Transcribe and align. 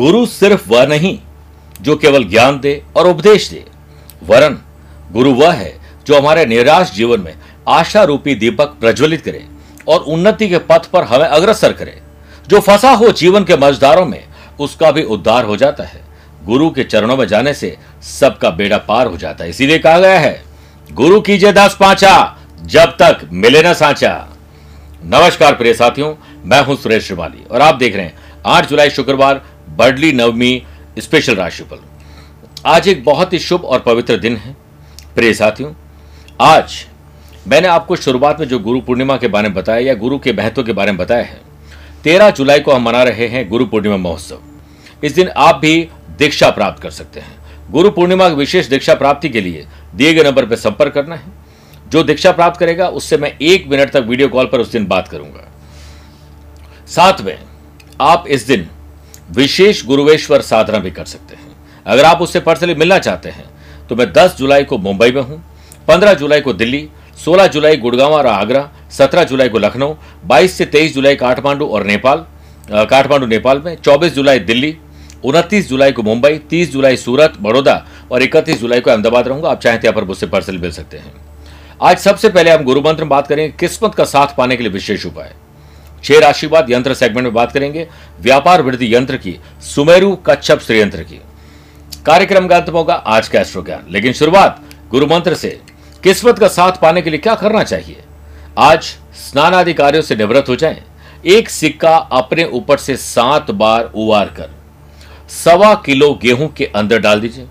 गुरु 0.00 0.26
सिर्फ़ 0.26 0.68
वह 0.68 0.86
नहीं, 0.86 1.18
जो 1.80 1.94
केवल 1.96 2.24
ज्ञान 2.24 2.58
दे 2.60 2.82
और 2.96 3.06
उपदेश 3.06 3.48
दे। 3.50 3.64
वरन, 4.22 4.56
गुरु 5.12 5.32
वह 5.34 5.52
है 5.52 5.72
जो 6.06 6.18
हमारे 6.18 6.44
निराश 6.46 6.92
जीवन 6.92 7.20
में 7.20 7.34
आशा 7.68 8.04
रूपी 8.04 8.34
दीपक 8.34 8.76
प्रज्वलित 8.80 9.20
करे 9.20 9.44
और 9.88 10.00
उन्नति 10.00 10.48
के 10.48 10.58
पथ 10.58 10.86
पर 10.86 11.04
हमें 11.04 11.26
अग्रसर 11.26 11.72
करे। 11.72 12.00
जो 12.48 12.60
फंसा 12.60 12.90
हो 12.90 13.10
जीवन 13.12 13.44
के 13.44 13.56
मजदारों 13.56 14.06
में, 14.06 14.24
उसका 14.60 14.90
भी 14.90 15.02
उद्धार 15.02 15.44
हो 15.44 15.56
जाता 15.56 15.84
है। 15.84 16.02
गुरु 16.44 16.70
के 16.70 16.84
चरणों 16.84 17.16
में 17.16 17.26
जाने 17.26 17.54
से 17.54 17.76
सबका 18.02 18.50
बेड़ा 18.50 18.78
पार 18.78 19.06
हो 19.06 19.16
जाता 19.16 19.44
है। 19.44 19.50
इसीलिए 19.50 19.78
कहा 19.78 19.98
गया 19.98 20.18
है, 20.18 20.42
गुरु 20.92 21.20
कीजिए 21.20 21.52
दस 21.52 21.76
पांचा, 21.80 22.36
जब 22.62 22.96
तक 23.02 23.28
मिले 23.32 23.62
ना 23.62 23.72
सांचा। 23.74 24.16
नमस्कार 25.04 25.54
प्रिय 25.54 25.74
साथियों, 25.74 26.14
मैं 26.44 26.64
हूँ 26.64 26.76
सुरेश 26.76 27.06
श्रिवाली 27.06 27.44
और 27.50 27.60
आप 27.60 27.74
देख 27.74 27.96
रहे 27.96 28.04
हैं 28.04 28.18
आठ 28.46 28.68
जुलाई 28.68 28.90
शुक्रवार 28.90 29.42
बडली 29.70 30.10
नवमी 30.12 30.62
स्पेशल 30.98 31.34
राशिफल 31.34 31.78
आज 32.66 32.88
एक 32.88 33.04
बहुत 33.04 33.32
ही 33.32 33.38
शुभ 33.38 33.64
और 33.64 33.80
पवित्र 33.80 34.16
दिन 34.16 34.36
है। 34.36 34.54
प्रिय 35.14 35.34
साथियों, 35.34 35.72
आज 36.40 36.86
मैंने 37.48 37.68
आपको 37.68 37.96
शुरुआत 37.96 38.40
में 38.40 38.46
जो 38.48 38.58
गुरु 38.58 38.80
पूर्णिमा 38.80 39.16
के 39.16 39.28
बारे 39.28 39.48
में 39.48 39.54
बताया 39.54 39.80
या 39.80 39.94
गुरु 39.94 40.18
के 40.18 40.32
महत्व 40.32 40.62
के 40.62 40.72
बारे 40.72 40.92
में 40.92 40.98
बताया 40.98 41.24
है, 41.24 41.40
तेरह 42.04 42.30
जुलाई 42.30 42.60
को 42.60 42.72
हम 42.72 42.82
मना 42.82 43.02
रहे 43.02 43.26
हैं 43.26 43.48
गुरु 43.48 43.66
पूर्णिमा 43.66 43.96
महोत्सव। 43.96 44.40
इस 45.04 45.14
दिन 45.14 45.28
आप 45.28 45.56
भी 45.56 45.88
दीक्षा 46.18 46.50
प्राप्त 46.50 46.82
कर 46.82 46.90
सकते 46.90 47.20
हैं। 47.20 47.70
गुरु 47.70 47.90
पूर्णिमा 47.90 48.28
की 48.28 48.34
विशेष 48.34 48.68
दीक्षा 48.68 48.94
प्राप्ति 48.94 49.28
के 49.28 49.40
लिए 49.40 49.66
दिए 49.94 50.12
गए 50.14 50.24
नंबर 50.24 50.46
पर 50.46 50.56
संपर्क 50.56 50.94
करना 50.94 51.14
है। 51.14 51.32
जो 51.88 52.02
दीक्षा 52.02 52.32
प्राप्त 52.32 52.58
करेगा, 52.60 52.88
उससे 52.88 53.16
मैं 53.16 53.32
एक 53.32 53.68
मिनट 53.68 53.90
तक 53.90 54.04
वीडियो 54.08 54.28
कॉल 54.28 54.46
पर 54.46 54.60
उस 54.60 54.72
दिन 54.72 54.86
बात 54.86 55.08
करूँगा। 55.08 55.48
साथ 56.88 57.20
में 57.20 57.38
आप 58.00 58.24
इस 58.28 58.46
दिन 58.46 58.68
विशेष 59.30 59.84
गुरुवेश्वर 59.86 60.40
साधना 60.42 60.78
भी 60.78 60.90
कर 60.90 61.04
सकते 61.04 61.36
हैं। 61.36 61.48
अगर 61.86 62.04
आप 62.04 62.22
उससे 62.22 62.40
पर्सनली 62.40 62.74
मिलना 62.74 62.98
चाहते 62.98 63.28
हैं 63.28 63.44
तो 63.88 63.96
मैं 63.96 64.12
10 64.12 64.36
जुलाई 64.38 64.64
को 64.64 64.78
मुंबई 64.78 65.10
में 65.10 65.22
हूँ 65.22 65.42
15 65.88 66.14
जुलाई 66.14 66.40
को 66.40 66.52
दिल्ली 66.54 66.88
16 67.18 67.46
जुलाई 67.48 67.76
गुड़गांव 67.76 68.12
और 68.12 68.26
आगरा 68.26 68.68
17 68.92 69.24
जुलाई 69.24 69.48
को 69.48 69.58
लखनऊ 69.58 69.94
22 70.26 70.48
से 70.48 70.66
23 70.66 70.94
जुलाई 70.94 71.16
काठमांडू 71.16 71.66
और 71.66 71.84
नेपाल 71.86 72.24
काठमांडू, 72.70 73.26
नेपाल 73.26 73.60
में 73.60 73.76
24 73.76 74.12
जुलाई 74.14 74.38
दिल्ली, 74.40 74.76
उनतीस 75.24 75.68
जुलाई 75.68 75.92
को 75.92 76.02
मुंबई 76.02 76.38
30 76.50 76.70
जुलाई 76.72 76.96
सूरत, 76.96 77.34
बड़ौदा 77.40 77.74
और 78.12 78.22
इकतीस 78.22 78.60
जुलाई 78.60 78.80
को 78.80 78.90
अहमदाबाद 78.90 79.28
रहूँगा। 79.28 79.50
आप 79.50 79.60
चाहें 79.60 79.80
तो 79.80 79.86
यहाँ 79.86 79.96
पर 79.96 80.04
मुझसे 80.04 80.26
पर्सनली 80.26 80.58
मिल 80.58 80.70
सकते 80.70 80.98
हैं। 80.98 81.12
आज 81.82 81.98
सबसे 81.98 82.28
पहले 82.28 82.50
हम 82.50 82.64
गुरु 82.64 82.80
मंत्र 82.80 83.04
में 83.04 83.08
बात 83.08 83.26
करेंगे, 83.26 83.52
किस्मत 83.60 83.94
का 83.94 84.04
साथ 84.04 84.36
पाने 84.36 84.56
के 84.56 84.62
लिए 84.62 84.72
विशेष 84.72 85.06
उपाय। 85.06 85.34
छह 86.04 86.18
राशि 86.18 86.46
बाद 86.46 86.70
यंत्र 86.70 86.94
सेगमेंट 86.94 87.24
में 87.24 87.34
बात 87.34 87.52
करेंगे। 87.52 87.88
व्यापार 88.20 88.62
वृद्धि 88.62 88.94
यंत्र 88.94 89.16
की, 89.16 89.36
सुमेरु 89.60 90.16
कच्छप 90.16 90.60
श्रेयंत्र 90.60 91.02
की। 91.02 91.20
कार्यक्रम 92.06 92.48
का 92.48 92.56
अंत 92.56 92.68
होगा 92.68 92.94
आज 92.94 93.28
का 93.28 93.40
एस्ट्रो 93.40 93.62
ज्ञान। 93.62 93.86
लेकिन 93.90 94.12
शुरुआत 94.12 94.62
गुरु 94.90 95.06
मंत्र 95.06 95.34
से। 95.34 95.60
किस्मत 96.02 96.38
का 96.38 96.48
साथ 96.48 96.72
पाने 96.72 97.02
के 97.02 97.10
लिए 97.10 97.18
क्या 97.18 97.34
करना 97.34 97.62
चाहिए? 97.62 98.02
आज 98.58 98.82
स्नान 99.14 99.54
आदि 99.54 99.74
कार्यों 99.74 100.02
से 100.02 100.16
निवृत्त 100.16 100.48
हो 100.48 100.56
जाएँ। 100.56 100.82
एक 101.26 101.50
सिक्का 101.50 101.96
अपने 101.96 102.44
ऊपर 102.44 102.76
से 102.76 102.96
सात 102.96 103.50
बार 103.50 103.84
उबार 103.84 104.26
कर। 104.26 104.50
सवा 105.28 105.74
किलो 105.74 106.14
गेहूँ 106.22 106.52
के 106.52 106.64
अंदर 106.64 106.98
डाल 106.98 107.20
दीजिए। 107.20 107.46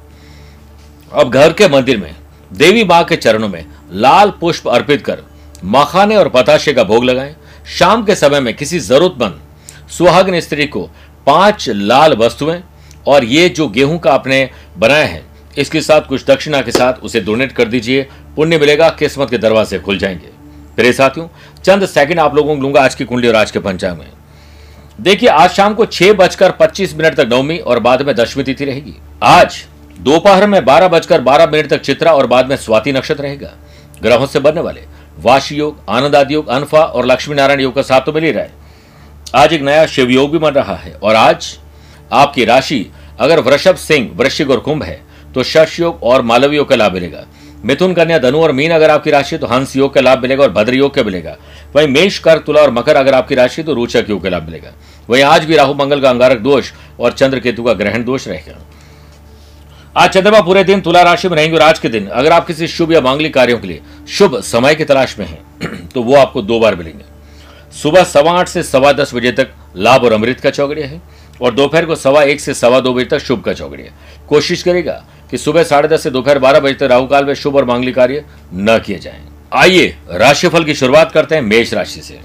अब 1.14 1.30
घर 1.30 1.54
के 1.54 1.68
मंदिर 1.68 1.98
में, 1.98 2.16
देवी 2.54 2.84
माँ 2.84 3.04
के 3.04 3.16
चरणों 3.16 3.50
में 3.50 3.66
लाल 3.92 4.34
पुष्प 4.42 4.68
अर्पित 4.68 5.06
कर, 5.06 5.24
मखाने 5.66 6.16
और 6.16 6.30
पताशे 6.30 6.74
का 6.74 6.84
भोग 6.84 7.04
लगाएँ। 7.04 7.36
शाम 7.70 8.04
के 8.04 8.16
समय 8.16 8.40
में 8.40 8.54
किसी 8.54 8.80
जरूरतमंद, 8.80 9.40
सुहागन 9.90 10.40
स्त्री 10.40 10.66
को 10.66 10.82
पाँच 11.28 11.68
लाल 11.70 12.14
वस्तुएँ 12.14 12.62
और 13.08 13.24
ये 13.24 13.50
जो 13.50 13.68
गेहूँ 13.68 13.98
का 14.00 14.12
आपने 14.12 14.50
बनाया 14.78 15.06
है, 15.06 15.22
इसके 15.58 15.82
साथ 15.82 16.02
कुछ 16.02 16.26
दक्षिणा 16.26 16.62
के 16.62 16.72
साथ 16.72 17.04
उसे 17.04 17.22
डोनेट 17.22 17.52
कर 17.52 17.68
दीजिए। 17.68 18.08
पुण्य 18.36 18.58
मिलेगा, 18.58 18.90
किस्मत 18.90 19.30
के 19.30 19.38
दरवाजे 19.38 19.80
खुल 19.80 19.98
जाएँगे। 19.98 20.32
मेरे 20.78 20.94
साथियों, 20.94 21.28
चंद 21.64 21.86
सेकंड 21.86 22.20
आप 22.20 22.36
लोगों 22.36 22.56
को 22.56 22.62
लूँगा 22.62 22.82
आज 22.82 22.96
की 22.96 23.06
कुंडली 23.06 23.28
और 23.28 23.36
आज 23.36 23.52
के 23.52 23.60
पंचांग 23.60 23.98
में। 23.98 24.08
देखिए, 25.00 25.30
आज 25.30 25.50
शाम 25.50 25.74
को 25.74 25.86
छह 25.86 26.14
बजकर 26.14 26.52
पच्चीस 26.52 26.96
मिनट 26.96 27.16
तक 27.16 27.30
नवमी 27.32 27.58
और 27.58 27.80
बाद 27.80 28.02
में 28.02 28.16
दशमी 28.16 28.44
तिथि 28.44 28.66
रहेगी। 28.66 28.96
आज 29.24 29.64
दोपहर 29.98 30.48
में 30.48 30.64
बारह 30.66 30.88
बजकर 30.88 31.22
बारह 31.22 31.52
मिनट 31.52 31.70
तक 31.70 31.82
चित्रा 31.82 32.14
और 32.14 32.28
बाद 32.28 32.50
में 32.50 32.56
स्वाति 32.58 32.92
नक्षत्र 32.92 33.24
रहेगा। 33.24 33.54
ग्रहों 34.02 34.28
से 34.28 34.40
बनने 34.40 34.62
वाले 34.62 34.82
वाशी 35.20 35.56
योग 35.56 35.78
आनंद 35.90 36.16
आदि 36.16 36.34
योग, 36.34 36.48
अनफा 36.48 36.80
और 36.80 37.06
लक्ष्मी 37.06 37.36
नारायण 37.36 37.60
योग 37.60 37.76
का 37.76 37.82
साथ 37.82 38.02
तो 38.02 38.12
मिल 38.14 38.24
ही 38.24 38.32
रहा 38.32 38.44
है। 38.44 38.58
आज 39.36 39.54
एक 39.54 39.62
नया 39.62 39.86
शिव 39.88 40.10
योग 40.10 40.32
भी 40.32 40.38
बन 40.38 40.52
रहा 40.52 40.76
है 40.76 40.94
और 40.94 41.16
आज 41.16 41.58
आपकी 42.12 42.46
राशि, 42.46 42.86
अगर 43.20 43.40
वृषभ 43.42 43.76
सिंह, 43.78 44.10
वृश्चिक 44.16 44.50
और 44.50 44.60
कुंभ 44.60 44.84
है 44.84 45.02
तो 45.36 45.44
शश 45.44 45.80
योग 45.80 46.04
और 46.04 46.22
मालव 46.22 46.54
योग 46.54 46.70
का 46.70 46.76
लाभ 46.76 46.94
मिलेगा। 46.94 47.26
मिथुन 47.66 47.94
कन्या, 47.94 48.18
धनु 48.20 48.42
और 48.42 48.52
मीन 48.52 48.72
अगर 48.72 48.90
आपकी 48.90 49.12
राशि 49.12 49.38
तो 49.38 49.48
हंस 49.48 49.76
योग 49.76 49.94
का 49.94 50.02
लाभ 50.02 50.22
मिलेगा 50.22 50.44
और 50.44 50.52
भद्र 50.52 50.74
योग 50.74 50.94
का 50.94 51.04
मिलेगा। 51.04 51.36
वहीं 51.76 51.88
मेष 51.88 52.20
कर 52.20 52.38
तुला 52.40 52.62
और 52.62 52.72
मकर 52.72 52.96
अगर 52.96 53.14
आपकी 53.14 53.36
राशि 53.36 53.64
तो 53.64 53.74
रोचक 53.74 54.06
योग 54.10 54.24
का 54.24 54.30
लाभ 54.30 54.44
मिलेगा। 54.44 54.74
वहीं 55.10 55.24
आज 55.24 55.46
भी 55.46 55.56
राहु, 55.56 55.74
मंगल 55.74 56.02
का 56.02 56.10
अंगारक 56.10 56.40
दोष 56.40 56.72
और 57.00 57.12
चंद्र 57.12 57.40
केतु 57.40 57.64
का 57.64 57.74
ग्रहण 57.74 58.04
दोष 58.04 58.28
रहेगा। 58.28 58.58
आज 60.00 60.10
चंद्रमा 60.10 60.40
पूरे 60.42 60.64
दिन 60.64 60.82
तुला 60.82 61.02
राशि 61.04 61.30
में 61.30 61.36
रहेंगे 61.36 61.56
और 61.56 61.62
आज 61.62 61.80
के 61.80 61.90
दिन 61.90 62.06
अगर 62.08 62.32
आप 62.32 62.46
किसी 62.48 62.68
शुभ 62.68 62.92
या 62.92 63.00
मांगलिक 63.02 63.34
कार्यों 63.34 63.58
के 63.60 63.68
लिए 63.68 63.82
शुभ 64.08 64.40
समय 64.42 64.76
की 64.76 64.84
तलाश 64.84 65.18
में 65.20 65.26
हैं 65.26 65.88
तो 65.94 66.04
वो 66.04 66.16
आपको 66.16 66.42
दो 66.42 66.60
बार 66.60 66.76
मिलेंगे। 66.76 67.04
सुबह 67.74 68.04
सवा 68.04 68.32
आठ 68.32 68.48
से 68.48 68.62
सवा 68.64 68.92
दस 68.92 69.14
बजे 69.14 69.32
तक 69.32 69.50
लाभ 69.78 70.04
और 70.04 70.14
अमृत 70.14 70.40
का 70.40 70.50
चौगड़िया 70.50 70.88
है 70.88 71.02
और 71.42 71.54
दोपहर 71.54 71.86
को 71.86 71.96
सवा 71.96 72.22
एक 72.24 72.40
से 72.40 72.54
सवा 72.54 72.80
दो 72.80 72.94
बजे 72.94 73.06
तक 73.06 73.20
शुभ 73.20 73.42
का 73.44 73.54
चौगड़िया 73.54 73.92
कोशिश 74.30 74.64
करेगा 74.64 74.94
कि 75.32 75.38
सुबह 75.38 75.64
साढ़े 75.64 75.88
दस 75.88 76.04
से 76.04 76.12
दोपहर 76.12 76.40
बारह 76.40 76.60
बजे 76.60 76.74
तक 76.74 76.84
राहु 76.84 77.08
काल 77.08 77.26
में 77.26 77.34
शुभ 77.34 77.56
और 77.56 77.66
मांगलिक 77.66 77.96
कार्य 77.96 78.24
न 78.54 78.78
किए 78.86 79.00
जाएँ। 79.00 79.22
आइए 79.54 79.88
राशिफल 80.12 80.64
की 80.64 80.74
शुरुआत 80.74 81.12
करते 81.12 81.36
हैं 81.36 81.42
मेष 81.42 81.74
राशि 81.74 82.02
से। 82.02 82.20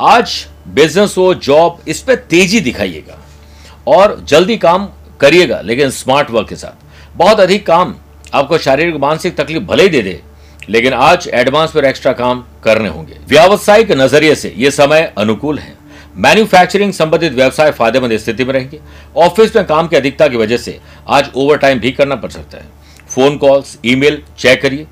आज 0.00 0.34
बिज़नेस 0.68 1.14
हो 1.18 1.32
जॉब 1.36 1.78
इस 1.88 2.00
पर 2.00 2.14
तेज़ी 2.30 2.60
दिखाइएगा 2.60 3.18
और 3.88 4.20
जल्दी 4.24 4.56
काम 4.58 4.88
करिएगा, 5.20 5.60
लेकिन 5.60 5.90
स्मार्ट 5.90 6.30
वर्क 6.30 6.48
के 6.48 6.56
साथ। 6.56 6.84
बहुत 7.16 7.40
अधिक 7.40 7.66
काम 7.66 7.94
आपको 8.34 8.58
शारीरिक 8.58 8.96
मानसिक 8.96 9.36
तकलीफ़ 9.36 9.62
भले 9.64 9.82
ही 9.82 9.88
दे 9.88 10.00
दे, 10.02 10.20
लेकिन 10.68 10.92
आज 10.92 11.28
एडवांस 11.34 11.70
पर 11.70 11.84
एक्स्ट्रा 11.84 12.12
काम 12.12 12.44
करने 12.64 12.88
होंगे। 12.88 13.16
व्यावसायिक 13.28 13.92
नज़रिए 13.92 14.34
से 14.34 14.52
यह 14.56 14.70
समय 14.70 15.12
अनुकूल 15.18 15.58
है। 15.58 15.74
मैन्युफैक्चरिंग 16.16 16.92
संबंधित 16.92 17.32
व्यवसाय 17.32 17.70
फ़ायदेमंद 17.72 18.16
स्थिति 18.16 18.44
में 18.44 18.52
रहेंगे। 18.52 18.80
ऑफ़िस 19.16 19.56
में 19.56 19.64
काम 19.66 19.88
की 19.88 19.96
अधिकता 19.96 20.28
की 20.28 20.36
वजह 20.36 20.56
से 20.56 20.78
आज 21.08 21.30
ओवर 21.34 21.58
टाइम 21.58 21.78
भी 21.78 21.92
करना 21.92 22.14
पड़ 22.16 22.30
सकता 22.30 22.58
है। 22.58 22.68
फ़ोन 23.08 23.36
कॉल्स, 23.38 23.78
ईमेल 23.84 24.22
चेक 24.38 24.62
करिए, 24.62 24.86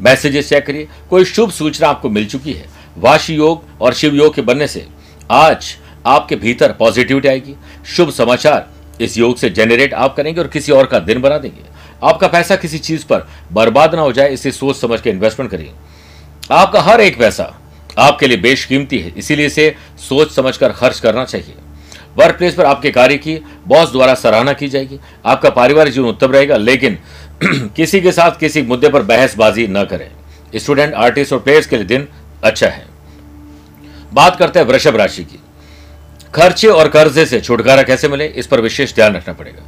मैसेजेस 0.00 0.48
चेक 0.48 0.66
करिए, 0.66 0.88
कोई 1.10 1.24
शुभ 1.26 1.50
सूचना 1.50 1.88
आपको 1.88 2.08
मिल 2.10 2.26
चुकी 2.26 2.52
है। 2.52 2.66
वाशी 2.98 3.34
योग 3.34 3.62
और 3.80 3.94
शिव 3.94 4.14
योग 4.14 4.34
के 4.34 4.42
बनने 4.42 4.66
से 4.66 4.86
आज 5.30 5.76
आपके 6.06 6.36
भीतर 6.36 6.72
पॉजिटिविटी 6.72 7.28
आएगी। 7.28 7.54
शुभ 7.86 8.10
समाचार 8.10 8.68
इस 9.00 9.18
योग 9.18 9.36
से 9.36 9.50
जनरेट 9.50 9.94
आप 9.94 10.16
करेंगे 10.16 10.40
और 10.40 10.46
किसी 10.46 10.72
और 10.72 10.86
का 10.86 10.98
दिन 10.98 11.20
बना 11.20 11.38
देंगे। 11.38 11.62
आपका 12.02 12.28
पैसा 12.28 12.56
किसी 12.56 12.78
चीज़ 12.78 13.06
पर 13.06 13.28
बर्बाद 13.52 13.94
ना 13.94 14.00
हो 14.00 14.12
जाए, 14.12 14.32
इसे 14.32 14.52
सोच 14.52 14.76
समझ 14.76 15.00
के 15.00 15.10
इन्वेस्टमेंट 15.10 15.50
करिए। 15.50 15.72
आपका 16.50 16.80
हर 16.80 17.00
एक 17.00 17.18
पैसा 17.18 17.60
आपके 17.98 18.26
लिए 18.26 18.36
बेशकीमती 18.36 18.98
है, 18.98 19.12
इसीलिए 19.16 19.46
इसे 19.46 19.74
सोच 19.98 20.32
समझ 20.32 20.56
कर 20.56 20.72
खर्च 20.72 21.00
करना 21.00 21.24
चाहिए। 21.24 21.54
वर्क 22.16 22.36
प्लेस 22.36 22.54
पर 22.54 22.64
आपके 22.64 22.90
कार्य 22.90 23.18
की 23.18 23.40
बॉस 23.66 23.92
द्वारा 23.92 24.14
सराहना 24.14 24.52
की 24.52 24.68
जाएगी। 24.68 25.00
आपका 25.26 25.50
पारिवारिक 25.50 25.94
जीवन 25.94 26.08
उत्तम 26.08 26.32
रहेगा, 26.32 26.56
लेकिन 26.56 26.98
किसी 27.44 28.00
के 28.00 28.12
साथ 28.12 28.30
किसी 28.30 28.62
मुद्दे 28.62 28.88
पर 28.88 29.02
बहसबाजी 29.02 29.66
न 29.66 29.84
करें। 29.84 30.10
स्टूडेंट 30.56 30.94
आर्टिस्ट 30.94 31.32
और 31.32 31.38
प्लेयर्स 31.38 31.66
के 31.66 31.76
लिए 31.76 31.84
दिन 31.84 32.08
अच्छा 32.44 32.66
है। 32.66 32.86
बात 34.12 34.36
करते 34.36 34.58
हैं 34.58 34.66
वृषभ 34.66 34.96
राशि 34.96 35.24
की। 35.24 35.40
खर्चे 36.34 36.68
और 36.68 36.88
कर्जे 36.88 37.24
से 37.26 37.40
छुटकारा 37.40 37.82
कैसे 37.82 38.08
मिले, 38.08 38.26
इस 38.26 38.46
पर 38.46 38.60
विशेष 38.60 38.94
ध्यान 38.94 39.14
रखना 39.14 39.34
पड़ेगा। 39.34 39.62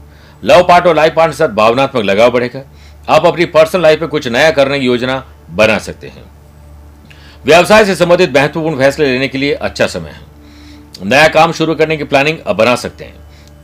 लव 0.45 0.63
पार्ट 0.63 0.87
और 0.87 0.97
लाइफ 0.97 1.15
पार्ट 1.15 1.33
के 1.33 1.37
साथ 1.37 1.49
भावनात्मक 1.49 2.05
लगाव 2.05 2.31
बढ़ेगा। 2.31 2.63
आप 3.09 3.27
अपनी 3.27 3.45
पर्सनल 3.45 3.83
लाइफ 3.83 4.01
में 4.01 4.09
कुछ 4.09 4.29
नया 4.29 4.51
करने 4.51 4.81
की 4.81 4.87
योजना 4.87 5.25
बना 5.51 5.79
सकते 5.79 6.07
हैं। 6.07 6.25
व्यवसाय 7.45 7.85
से 7.85 7.95
संबंधित 7.95 8.37
महत्वपूर्ण 8.37 8.79
फैसले 8.79 9.07
लेने 9.07 9.29
के 9.29 9.39
लिए 9.39 9.53
अच्छा 9.53 9.87
समय 9.87 10.11
है। 10.11 10.29
नया 11.05 11.29
काम 11.29 11.53
शुरू 11.53 11.75
करने 11.75 11.97
की 11.97 12.05
प्लानिंग 12.05 12.39
अब 12.47 12.57
बना 12.57 12.77
सकते 12.77 13.05
हैं। 13.05 13.15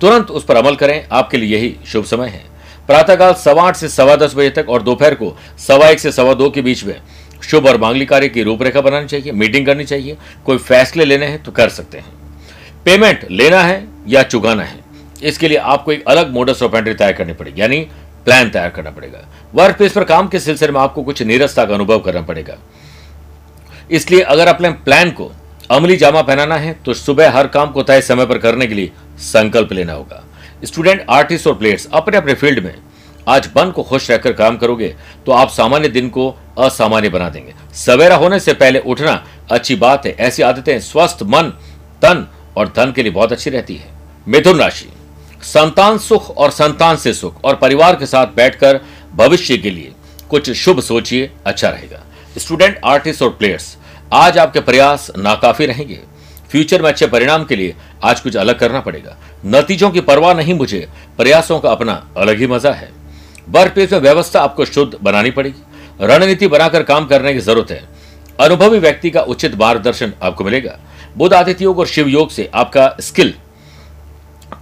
तुरंत 0.01 0.31
उस 0.31 0.45
पर 0.45 0.57
अमल 0.57 0.77
करें, 0.77 1.07
आपके 1.13 1.37
लिए 1.37 1.57
यही 1.57 1.75
शुभ 1.87 2.05
समय 2.05 2.29
है। 2.29 2.45
प्रातःकाल 2.87 3.33
सवा 3.35 3.63
आठ 3.63 3.77
से 3.77 3.89
सवा 3.89 4.17
दस 4.17 4.35
बजे 4.35 4.51
तक 4.51 4.67
और 4.69 4.83
दोपहर 4.83 5.15
को 5.15 5.37
सवा 5.59 5.89
एक 5.89 6.01
से 6.01 6.13
सवा 6.13 6.35
दो 6.35 6.51
के 6.51 6.63
बीच 6.63 6.85
में 6.85 7.01
शुभ 7.43 7.67
और 7.67 7.81
मांगलिक 7.81 8.09
कार्य 8.09 8.29
की 8.29 8.43
रूपरेखा 8.43 8.81
बनानी 8.81 9.07
चाहिए, 9.07 9.33
मीटिंग 9.33 9.67
करनी 9.67 9.85
चाहिए। 9.85 10.17
कोई 10.47 10.59
फैसले 10.59 11.05
लेने 11.05 11.27
हैं 11.27 11.43
तो 11.43 11.53
कर 11.53 11.69
सकते 11.69 11.99
हैं। 11.99 12.25
पेमेंट 12.87 13.27
लेना 13.31 13.62
है 13.62 13.87
या 14.09 14.23
चुकाना 14.23 14.62
है। 14.62 14.79
इसके 15.23 15.49
लिए 15.49 15.59
आपको 15.59 15.93
एक 15.93 16.05
अलग 16.09 16.31
मोडस 16.33 16.62
ऑपेंट्री 16.62 16.94
तैयार 16.94 17.12
करनी 17.12 17.33
पड़ेगी, 17.33 17.61
यानी 17.61 17.79
प्लान 18.27 18.50
तैयार 18.50 18.71
करना 18.71 18.91
पड़ेगा। 18.91 19.19
वर्क 19.55 19.77
प्लेस 19.77 19.93
पर 19.93 20.05
काम 20.05 20.29
के 20.29 20.41
सिलसिले 20.41 20.73
में 20.73 20.81
आपको 20.81 21.03
कुछ 21.03 21.23
नीरसता 21.23 21.65
का 21.65 21.75
अनुभव 21.75 21.99
करना 22.00 22.23
पड़ेगा। 22.23 22.56
इसलिए 23.91 24.21
अगर 24.21 24.49
अपने 24.49 24.71
प्लान 24.85 25.11
को 25.11 25.31
अमली 25.71 25.97
जामा 25.97 26.23
पहनाना 26.23 26.56
है 26.56 26.73
तो 26.85 26.94
सुबह 26.94 27.31
हर 27.31 27.47
काम 27.49 27.71
को 27.71 27.83
तय 27.83 28.00
समय 28.03 28.27
पर 28.27 28.38
करने 28.38 28.67
के 28.67 28.75
लिए 28.75 28.93
संकल्प 29.23 29.73
लेना 29.73 29.93
होगा। 29.93 30.23
स्टूडेंट 30.65 31.05
आर्टिस्ट 31.11 31.47
और 31.47 31.55
प्लेयर्स 31.55 31.88
अपने 31.93 32.17
अपने 32.17 32.35
फ़ील्ड 32.35 32.65
में 32.65 32.75
आज 33.29 33.49
मन 33.56 33.71
को 33.71 33.83
खुश 33.83 34.11
रहकर 34.11 34.33
काम 34.33 34.56
करोगे 34.56 34.94
तो 35.27 35.33
आप 35.33 35.50
सामान्य 35.50 35.88
दिन 35.88 36.09
को 36.09 36.29
असामान्य 36.59 37.09
बना 37.09 37.29
देंगे। 37.29 37.55
सवेरा 37.77 38.17
होने 38.17 38.41
से 38.41 38.53
पहले 38.55 38.79
उठना 38.81 39.23
अच्छी 39.50 39.77
बात 39.77 40.06
है। 40.06 40.12
ऐसी 40.12 40.43
आदतें 40.43 40.79
स्वस्थ, 40.81 41.23
मन, 41.25 41.53
तन 42.03 42.27
और 42.56 42.73
धन 42.76 42.93
के 42.93 43.03
लिए 43.03 43.12
बहुत 43.12 43.32
अच्छी 43.32 43.50
रहती 43.50 43.76
है। 43.76 43.94
मिथुन 44.26 44.58
राशि, 44.58 44.88
संतान 45.44 45.99
सुख 45.99 46.31
और 46.31 46.50
संतान 46.50 46.97
से 46.97 47.12
सुख 47.14 47.44
और 47.44 47.56
परिवार 47.56 47.97
के 47.97 48.06
साथ 48.06 48.26
बैठकर 48.26 48.81
भविष्य 49.14 49.56
के 49.58 49.70
लिए 49.70 49.93
कुछ 50.31 50.50
शुभ 50.53 50.81
सोचिए 50.81 51.31
अच्छा 51.47 51.69
रहेगा। 51.69 52.03
स्टूडेंट 52.38 52.81
आर्टिस्ट 52.85 53.23
और 53.23 53.31
प्लेयर्स 53.31 53.76
आज 54.14 54.38
आपके 54.38 54.61
प्रयास 54.61 55.11
नाकाफी 55.19 55.67
रहेंगे। 55.67 55.99
फ्यूचर 56.50 56.82
में 56.82 56.88
अच्छे 56.88 57.06
परिणाम 57.06 57.44
के 57.44 57.56
लिए 57.56 57.75
आज 58.05 58.20
कुछ 58.20 58.37
अलग 58.37 58.59
करना 58.59 58.81
पड़ेगा। 58.81 59.17
नतीजों 59.47 59.91
की 59.91 60.00
परवाह 60.00 60.35
नहीं 60.35 60.55
मुझे 60.55 60.87
प्रयासों 61.19 61.59
का 61.61 61.70
अपना 61.70 61.93
अलग 62.17 62.38
ही 62.38 62.47
मज़ा 62.47 62.73
है। 62.73 62.91
वर्क 63.49 63.73
प्लेस 63.73 63.93
में 63.93 64.00
व्यवस्था 64.00 64.41
आपको 64.41 64.64
शुद्ध 64.64 64.99
बनानी 65.02 65.31
पड़ेगी। 65.31 66.05
रणनीति 66.05 66.49
बनाकर 66.49 66.82
काम 66.82 67.06
करने 67.06 67.32
की 67.32 67.41
ज़रूरत 67.41 67.70
है। 67.70 67.82
अनुभवी 68.38 68.79
व्यक्ति 68.79 69.11
का 69.11 69.20
उचित 69.23 69.55
मार्गदर्शन 69.55 70.12
आपको 70.23 70.44
मिलेगा। 70.44 70.79
बुद्ध 71.17 71.33
आदित्य 71.35 71.65
योग 71.65 71.79
और 71.79 71.87
शिव 71.87 72.09
योग 72.09 72.31
से 72.31 72.49
आपका 72.55 72.97
स्किल 73.01 73.33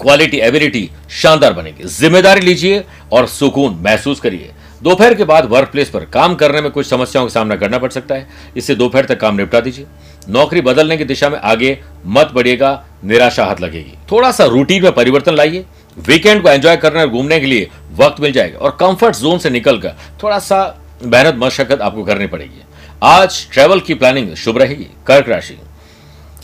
क्वालिटी 0.00 0.38
एबिलिटी 0.38 0.90
शानदार 1.12 1.52
बनेगी। 1.52 1.84
ज़िम्मेदारी 1.84 2.40
लीजिए 2.40 2.84
और 3.12 3.26
सुकून 3.26 3.78
महसूस 3.84 4.20
करिए। 4.20 4.50
दोपहर 4.82 5.14
के 5.14 5.24
बाद 5.24 5.44
वर्क 5.46 5.68
प्लेस 5.68 5.90
पर 5.90 6.04
काम 6.04 6.34
करने 6.34 6.60
में 6.60 6.70
कुछ 6.70 6.86
समस्याओं 6.86 7.26
का 7.26 7.32
सामना 7.32 7.56
करना 7.56 7.78
पड़ 7.78 7.90
सकता 7.90 8.14
है। 8.14 8.26
इससे 8.56 8.74
दोपहर 8.74 9.04
तक 9.04 9.20
काम 9.20 9.36
निपटा 9.36 9.60
दीजिए। 9.60 9.86
नौकरी 10.28 10.60
बदलने 10.60 10.96
की 10.96 11.04
दिशा 11.04 11.28
में 11.28 11.38
आगे 11.38 11.78
मत 12.06 12.30
बढ़िएगा, 12.34 12.84
निराशा 13.04 13.44
हाथ 13.44 13.60
लगेगी। 13.60 13.96
थोड़ा 14.12 14.30
सा 14.32 14.44
रूटीन 14.46 14.82
में 14.82 14.92
परिवर्तन 14.92 15.34
लाइए। 15.34 15.64
वीकेंड 15.98 16.42
को 16.42 16.48
एंजॉय 16.48 16.76
करने 16.76 17.00
और 17.00 17.08
घूमने 17.08 17.40
के 17.40 17.46
लिए 17.46 17.68
वक्त 17.94 18.20
मिल 18.20 18.32
जाएगा 18.32 18.58
और 18.58 18.76
कंफर्ट 18.80 19.16
जोन 19.16 19.38
से 19.38 19.50
निकलकर 19.50 19.94
थोड़ा 20.22 20.38
सा 20.40 20.62
मेहनत, 21.02 21.34
मशक्कत 21.38 21.80
आपको 21.80 22.04
करनी 22.04 22.26
पड़ेगी। 22.26 22.62
आज 23.02 23.46
ट्रैवल 23.52 23.80
की 23.80 23.94
प्लानिंग 23.94 24.34
शुभ 24.36 24.58
रहेगी 24.58 24.86
कर्क 25.06 25.28
राशि 25.28 25.58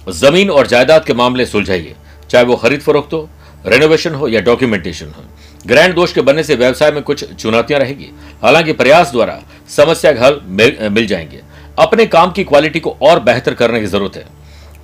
ज़मीन 0.08 0.50
और 0.50 0.67
जायदाद 0.67 1.05
के 1.05 1.14
मामले 1.14 1.47
सुलझाइए। 1.47 1.94
चाहे 2.31 2.44
वो 2.44 2.56
खरीद 2.56 2.81
फरोख्त 2.81 3.12
हो 3.12 3.29
रेनोवेशन 3.67 4.14
हो 4.14 4.29
या 4.29 4.41
डॉक्यूमेंटेशन 4.41 5.06
हो। 5.06 5.25
ग्रैंड 5.67 5.94
दोष 5.94 6.12
के 6.12 6.20
बनने 6.20 6.43
से 6.43 6.55
व्यवसाय 6.55 6.91
में 6.91 7.02
कुछ 7.02 7.25
चुनौतियाँ 7.32 7.81
रहेगी। 7.81 8.11
हालाँकि 8.43 8.73
प्रयास 8.73 9.11
द्वारा 9.12 9.38
समस्या 9.69 10.12
का 10.12 10.25
हल 10.26 10.41
मिल, 10.44 11.06
जाएँगे। 11.06 11.41
अपने 11.79 12.06
काम 12.06 12.31
की 12.31 12.44
क्वालिटी 12.44 12.81
को 12.81 12.97
और 13.02 13.20
बेहतर 13.20 13.55
करने 13.55 13.81
की 13.81 13.87
ज़रूरत 13.87 14.17
है। 14.17 14.25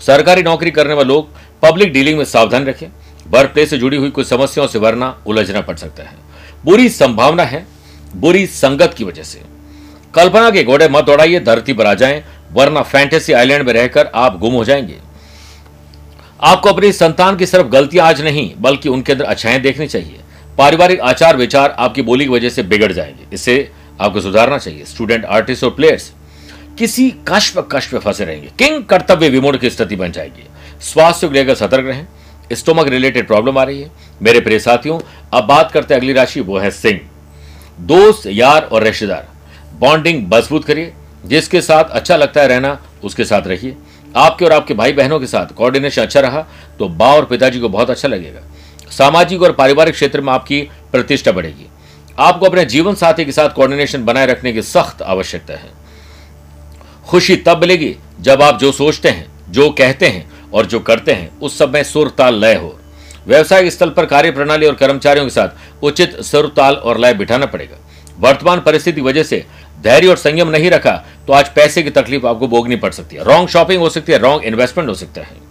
सरकारी 0.01 0.43
नौकरी 0.43 0.71
करने 0.71 0.95
वाले 0.95 1.09
लोग 1.09 1.29
पब्लिक 1.63 1.93
डीलिंग 1.93 2.19
में 2.19 2.25
सावधान 2.25 2.67
रखें। 2.67 2.87
वर्क 3.29 3.51
प्लेस 3.51 3.71
से 3.71 3.79
जुड़ी 3.79 3.97
हुई 3.97 4.11
कुछ 4.11 4.27
समस्याओं 4.27 4.69
से 4.69 4.79
वरना 4.79 5.15
उलझना 5.27 5.61
पड़ 5.61 5.77
सकता 5.77 6.03
है। 6.03 6.15
बुरी 6.65 6.89
संभावना 6.89 7.45
है 7.45 7.67
बुरी 8.17 8.47
संगत 8.47 8.95
की 8.99 9.05
वजह 9.05 9.23
से। 9.23 9.43
कल्पना 10.15 10.51
के 10.51 10.65
घोड़े 10.65 10.89
मत 10.89 11.05
दौड़ाइए 11.05 11.41
धरती 11.41 11.73
पर 11.73 11.87
आ 11.87 11.95
जाएँ 11.95 12.23
वरना 12.53 12.83
फैंटेसी 12.83 13.33
आइलैंड 13.33 13.67
में 13.67 13.73
रहकर 13.73 14.11
आप 14.15 14.39
गुम 14.39 14.55
हो 14.55 14.65
जाएँगे। 14.65 14.99
आपको 16.41 16.69
अपनी 16.69 16.93
संतान 16.93 17.37
की 17.37 17.47
सिर्फ़ 17.47 17.67
गलतियाँ 17.67 18.07
आज 18.07 18.23
नहीं, 18.23 18.55
बल्कि 18.59 18.89
उनके 18.89 19.13
अंदर 19.13 19.25
अच्छाएँ 19.25 19.59
देखनी 19.59 19.87
चाहिए। 19.87 20.21
पारिवारिक 20.59 21.01
आचार 21.01 21.37
विचार 21.37 21.77
आपकी 21.79 22.03
बोली 22.03 22.25
की 22.25 22.31
वजह 22.31 22.49
से 22.49 22.63
बिगड़ 22.63 22.93
जाएँगे। 22.93 23.25
इसे 23.33 23.71
आपको 24.01 24.21
सुधारना 24.21 24.59
चाहिए। 24.59 24.85
स्टूडेंट 24.85 25.25
आर्टिस्ट 25.25 25.65
और 25.65 25.71
प्लेयर्स 25.71 26.13
किसी 26.79 27.15
कष्ट 27.29 27.59
कष्ट 27.73 27.93
में 27.93 28.01
फंसे 28.01 28.25
रहेंगे। 28.25 28.49
किंग 28.59 28.85
कर्तव्य 28.85 29.29
विमोड़ 29.29 29.57
की 29.57 29.71
स्थिति 29.71 29.97
बन 29.97 30.13
जाएगी। 30.13 30.47
स्वास्थ्य 30.81 31.29
को 31.29 31.35
लेकर 31.35 31.55
सतर्क 31.55 31.87
रहें। 31.87 32.07
स्टोमक 32.53 32.89
रिलेटेड 32.89 33.27
प्रॉब्लम 33.27 33.59
आ 33.59 33.63
रही 33.63 33.81
है। 33.81 33.91
मेरे 34.23 34.41
प्रिय 34.41 34.59
साथियों, 34.59 35.01
अब 35.33 35.45
बात 35.45 35.73
करते 35.73 35.95
हैं 35.95 36.01
अगली 36.01 36.13
राशि, 36.13 36.41
वो 36.41 36.59
है 36.59 36.71
सिंह। 36.71 37.01
दोस्त, 37.81 38.23
यार 38.27 38.63
और 38.63 38.83
रिश्तेदार। 38.83 39.29
बॉन्डिंग 39.79 40.33
मज़बूत 40.35 40.65
करिए। 40.65 40.93
जिसके 41.27 41.61
साथ 41.61 41.85
अच्छा 41.85 42.17
लगता 42.17 42.41
है 42.41 42.49
रहना, 42.49 42.83
उसके 43.05 43.25
साथ 43.25 43.43
रहिए। 43.47 43.77
आपके 44.17 44.45
और 44.45 44.53
आपके 44.53 44.75
भाई 44.75 44.93
बहनों 44.93 45.21
के 45.21 45.27
साथ 45.27 45.55
कोऑर्डिनेशन 45.55 46.03
अच्छा 46.03 46.21
रहा 46.21 46.41
तो 46.79 46.89
बा 46.89 47.13
और 47.15 47.25
पिताजी 47.25 47.61
को 47.61 47.69
बहुत 47.69 47.91
अच्छा 47.91 48.09
लगेगा। 48.09 48.41
सामाजिक 48.91 49.43
और 49.43 49.53
पारिवारिक 49.53 49.95
क्षेत्र 49.95 50.21
में 50.21 50.33
आपकी 50.33 50.61
प्रतिष्ठा 50.93 51.33
बढ़ेगी। 51.33 51.67
आपको 52.19 52.47
अपने 52.47 52.65
जीवन 52.65 52.95
साथी 52.95 53.25
के 53.25 53.33
साथ 53.33 53.49
कोऑर्डिनेशन 53.49 54.05
बनाए 54.05 54.27
रखने 54.27 54.53
की 54.53 54.63
सख्त 54.63 55.03
आवश्यकता 55.03 55.55
है। 55.55 55.71
खुशी 57.09 57.37
तब 57.37 57.61
मिलेगी 57.61 57.95
जब 58.21 58.43
आप 58.43 58.59
जो 58.59 58.73
सोचते 58.73 59.09
हैं, 59.09 59.27
जो 59.51 59.71
कहते 59.71 60.07
हैं 60.07 60.51
और 60.53 60.67
जो 60.67 60.81
करते 60.81 61.13
हैं, 61.13 61.39
उस 61.41 61.63
में 61.65 61.83
सुर 61.85 62.09
ताल 62.09 62.41
लय 62.41 62.55
हो। 62.55 62.79
व्यवसायिक 63.27 63.73
स्थल 63.73 63.91
पर 63.91 64.07
कार्य 64.07 64.31
प्रणाली 64.31 64.67
और 64.67 64.75
कर्मचारियों 64.75 65.27
के 65.27 65.31
साथ 65.31 65.85
उचित 65.85 66.21
सुर 66.21 66.53
ताल 66.57 66.75
और 66.75 66.99
लय 66.99 67.15
बिठाना 67.15 67.47
पड़ेगा। 67.47 67.77
वर्तमान 68.19 68.61
परिस्थिति 68.61 68.95
की 68.95 69.07
वजह 69.07 69.23
से 69.23 69.45
धैर्य 69.83 70.09
और 70.09 70.17
संयम 70.17 70.49
नहीं 70.49 70.71
रखा 70.71 70.93
तो 71.27 71.33
आज 71.33 71.49
पैसे 71.49 71.83
की 71.83 71.91
तकलीफ़ 71.93 72.27
आपको 72.27 72.49
भोगनी 72.49 72.77
पड़ 72.77 72.91
सकती 72.93 73.17
है। 73.17 73.25
रॉन्ग 73.25 73.49
शॉपिंग 73.49 73.81
हो 73.81 73.89
सकती 73.91 74.13
है 74.13 74.19
रॉन्ग 74.19 74.45
इन्वेस्टमेंट 74.45 74.89
हो 74.89 74.95
सकता 74.95 75.21
है। 75.21 75.45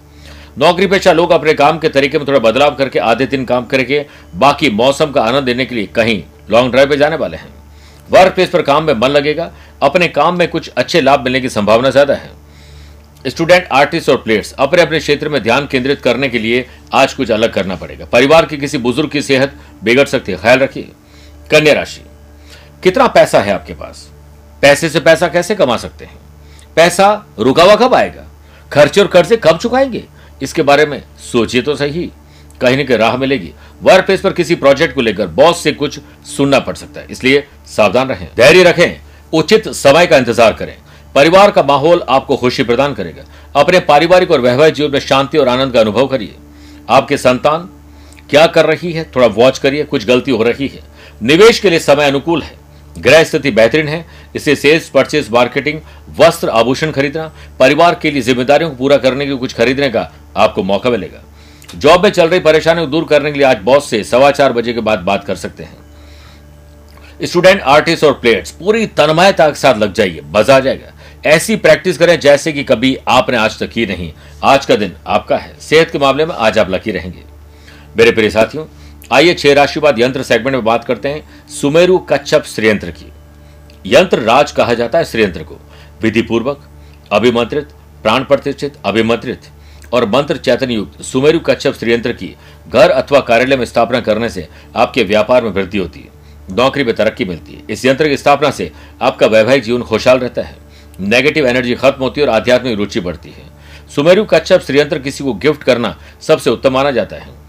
नौकरी 0.58 0.88
पेशा 0.88 1.12
लोग 1.12 1.32
अपने 1.32 1.54
काम 1.54 1.80
के 1.80 1.90
तरीके 1.90 2.18
में 2.18 2.28
थोड़ा 2.28 2.40
बदलाव 2.42 2.76
करके, 2.76 3.00
आधे 3.00 3.26
दिन 3.26 3.46
काम 3.46 3.66
करके, 3.66 4.06
बाकी 4.36 4.70
मौसम 4.72 5.12
का 5.12 5.22
आनंद 5.24 5.48
लेने 5.48 5.66
के 5.66 5.76
लिए 5.76 5.86
कहीं 5.96 6.22
लॉन्ग 6.50 6.72
ड्राइव 6.72 6.90
पे 6.90 6.98
जाने 6.98 7.16
वाले 7.16 7.38
हैं। 7.38 7.54
वर्क 8.10 8.34
प्लेस 8.34 8.50
पर 8.50 8.62
काम 8.62 8.84
में 8.84 8.94
मन 8.94 9.10
लगेगा, 9.10 9.52
अपने 9.82 10.08
काम 10.10 10.38
में 10.38 10.48
कुछ 10.48 10.70
अच्छे 10.70 11.02
लाभ 11.02 11.24
मिलने 11.24 11.42
की 11.42 11.50
संभावना 11.50 11.90
ज़्यादा 11.90 12.14
है। 12.14 12.32
स्टूडेंट 13.26 13.68
आर्टिस्ट 13.74 14.10
और 14.10 14.18
प्लेयर्स 14.18 14.54
अपने 14.54 14.82
अपने 14.82 15.00
क्षेत्र 15.00 15.30
में 15.30 15.42
ध्यान 15.44 15.68
केंद्रित 15.68 16.02
करने 16.02 16.30
के 16.30 16.40
लिए 16.40 16.66
आज 16.94 17.14
कुछ 17.14 17.32
अलग 17.32 17.54
करना 17.54 17.76
पड़ेगा। 17.76 18.06
परिवार 18.06 18.46
के 18.46 18.58
किसी 18.58 18.78
बुज़ुर्ग 18.80 19.10
की 19.10 19.22
सेहत 19.22 19.56
बिगड़ 19.84 20.06
सकती 20.08 20.32
है। 20.32 20.38
ख्याल 20.38 20.60
रखिए। 20.60 20.92
कन्या 21.52 21.74
राशि। 21.74 22.02
कितना 22.86 23.08
पैसा 23.08 23.40
है 23.42 23.54
आपके 23.54 23.74
पास? 23.74 24.10
पैसे 24.62 24.90
से 24.90 25.00
पैसा 25.00 25.28
कैसे 25.28 25.56
कमा 25.56 25.78
सकते 25.78 26.06
हैं? 26.06 26.18
पैसा 26.76 27.26
रुका 27.40 27.64
हुआ 27.64 27.76
कब 27.76 27.94
आएगा? 27.94 28.26
खर्चे 28.72 29.02
और 29.02 29.08
कर्जे 29.08 29.38
कब 29.38 29.58
चुकाएँगे? 29.58 30.04
इसके 30.42 30.62
बारे 30.62 30.86
में 30.86 31.04
सोचिए 31.32 31.62
तो 31.62 31.76
सही। 31.76 32.12
कहीं 32.62 32.78
ना 32.78 32.84
कहीं 32.84 32.98
राह 32.98 33.18
मिलेगी। 33.18 33.52
वर्क 33.84 34.06
प्लेस 34.06 34.22
पर 34.22 34.34
किसी 34.34 34.56
प्रोजेक्ट 34.56 34.96
को 34.96 35.02
लेकर 35.02 35.28
बॉस 35.28 35.64
से 35.64 35.72
कुछ 35.72 36.00
सुनना 36.28 36.60
पड़ 36.60 36.76
सकता 36.76 37.00
है। 37.00 37.08
इसलिए 37.10 37.48
सावधान 37.68 38.08
रहें, 38.08 38.28
धैर्य 38.38 38.64
रखें, 38.64 39.02
उचित 39.34 39.68
समय 39.68 40.08
का 40.08 40.18
इंतज़ार 40.18 40.54
करें। 40.54 40.76
परिवार 41.16 41.52
का 41.52 41.64
माहौल 41.64 42.04
आपको 42.10 42.38
खुशी 42.38 42.64
प्रदान 42.64 42.94
करेगा। 42.94 43.24
अपने 43.56 43.80
पारिवारिक 43.80 44.32
और 44.32 44.42
वैवाहिक 44.42 44.74
जीवन 44.74 44.92
में 44.92 45.00
शांति 45.00 45.38
और 45.38 45.48
आनंद 45.48 45.74
का 45.74 45.80
अनुभव 45.80 46.08
करिए। 46.08 46.36
आपके 46.90 47.18
संतान 47.18 47.70
क्या 48.30 48.46
कर 48.48 48.66
रही 48.66 48.92
है? 48.92 49.12
थोड़ा 49.16 49.28
वॉच 49.28 49.60
करिए, 49.60 49.84
कुछ 49.84 50.06
गलती 50.06 50.32
हो 50.32 50.44
रही 50.44 50.68
है। 50.68 50.84
निवेश 51.22 51.60
के 51.60 51.70
लिए 51.70 51.80
समय 51.80 52.06
अनुकूल 52.06 52.42
है। 52.42 52.65
ग्रह 52.96 53.24
स्थिति 53.24 53.52
बेहतरीन 53.52 53.88
है। 53.88 54.06
इससे 54.36 54.56
सेल्स 54.56 54.90
परचेज 54.90 55.30
मार्केटिंग 55.32 55.80
वस्त्र, 56.20 56.50
आभूषण 56.50 56.92
खरीदना, 56.92 57.32
परिवार 57.60 57.96
के 57.96 58.12
लिए 58.12 58.22
जिम्मेदारियों 58.22 58.70
को 58.70 58.76
पूरा 58.76 58.98
करने 58.98 59.26
के 59.26 59.32
लिए 59.32 59.40
कुछ 59.40 59.54
खरीदने 59.54 59.90
का 59.90 60.12
आपको 60.38 60.64
मौका 60.64 60.90
मिलेगा। 60.90 61.24
जॉब 61.76 62.04
में 62.04 62.10
चल 62.10 62.28
रही 62.28 62.40
परेशानियों 62.40 62.86
को 62.86 62.92
दूर 62.92 63.06
करने 63.06 63.32
के 63.32 63.38
लिए 63.38 63.48
आज 63.48 63.62
बॉस 63.64 63.90
से 63.90 64.04
सवा 64.04 64.32
चार 64.32 64.54
बजे 64.54 64.74
के 64.74 64.82
बाद 64.82 65.00
बात 65.02 65.24
कर 65.24 65.36
सकते 65.36 65.64
हैं। 65.64 65.84
स्टूडेंट 67.24 67.62
आर्टिस्ट 67.62 68.04
और 68.04 68.14
प्लेयर्स 68.14 68.52
पूरी 68.52 68.86
तन्मयता 68.88 69.50
के 69.50 69.56
साथ 69.56 69.76
लग 69.76 69.94
जाइए, 69.94 70.22
मज़ा 70.28 70.56
आ 70.56 70.60
जाएगा। 70.60 70.92
ऐसी 71.26 71.56
प्रैक्टिस 71.56 71.98
करें 71.98 72.20
जैसे 72.20 72.52
कि 72.54 72.64
कभी 72.64 72.98
आपने 73.08 73.38
आज 73.38 73.58
तक 73.60 73.70
की 73.70 73.86
नहीं। 73.86 74.12
आज 74.44 74.66
का 74.66 74.76
दिन 74.76 74.96
आपका 75.08 75.38
है। 75.38 75.56
सेहत 75.60 75.92
के 75.92 76.00
मामले 76.00 76.26
में 76.26 76.34
आज 76.36 76.58
आप 76.60 76.70
लकी 76.70 76.92
रहेंगे। 76.92 77.24
मेरे 77.98 78.12
प्रिय 78.12 78.30
साथियों 78.30 78.66
आइए 79.12 79.34
छह 79.34 79.54
राशि 79.54 79.80
बाद 79.80 80.00
यंत्र 80.00 80.24
सेगमेंट 80.24 80.56
में 80.56 80.64
बात 80.64 80.86
करते 80.86 81.10
हैं। 81.10 81.50
सुमेरु 81.50 81.98
कच्छप 81.98 82.44
श्रीयंत्र 82.44 82.92
की। 82.92 83.12
यंत्र 83.86 84.20
राज 84.20 84.52
कहा 84.52 84.74
जाता 84.74 84.98
है 84.98 85.06
श्रीयंत्र 85.06 85.44
को। 85.44 85.60
विधि 86.02 86.22
पूर्वक 86.22 86.64
अभिमंत्रित, 87.12 87.70
प्राण 88.04 88.24
प्रतिष्ठित, 88.24 88.74
अभिमंत्रित 88.86 89.42
और 89.94 90.10
मंत्र 90.10 90.38
चैतन्य 90.38 90.74
युक्त 90.74 91.02
सुमेरु 91.02 91.40
कच्छप 91.40 91.74
श्रीयंत्र 91.74 92.14
की 92.14 92.36
घर 92.70 92.90
अथवा 92.90 93.20
कार्यालय 93.20 93.58
में 93.58 93.66
स्थापना 93.66 94.00
करने 94.00 94.30
से 94.30 94.48
आपके 94.76 95.04
व्यापार 95.04 95.44
में 95.44 95.52
वृद्धि 95.52 95.78
होती 95.78 96.00
है। 96.00 96.56
नौकरी 96.56 96.84
में 96.84 96.96
तरक्की 96.96 97.26
मिलती 97.26 97.54
है। 97.54 97.62
इस 97.70 97.86
यंत्र 97.86 98.08
की 98.08 98.18
स्थापना 98.18 98.52
से 98.52 98.72
आपका 99.02 99.28
वैवाहिक 99.28 99.64
जीवन 99.64 99.82
खुशहाल 99.82 100.20
रहता 100.20 100.42
है। 100.42 100.56
नेगेटिव 101.00 101.48
एनर्जी 101.48 101.76
खत्म 101.76 102.04
होती 102.04 102.22
है 102.22 102.28
और 102.28 102.34
आध्यात्मिक 102.34 102.78
रुचि 102.78 103.00
बढ़ती 103.00 103.30
है। 103.30 103.44
सुमेरु 103.96 104.26
कच्छप 104.26 104.62
श्रीयंत्र 104.62 105.00
किसी 105.00 105.24
को 105.24 105.34
गिफ्ट 105.34 105.64
करना 105.64 105.98
सबसे 106.22 106.50
उत्तम 106.50 106.74
माना 106.74 106.92
जाता 106.92 107.16
है। 107.16 107.45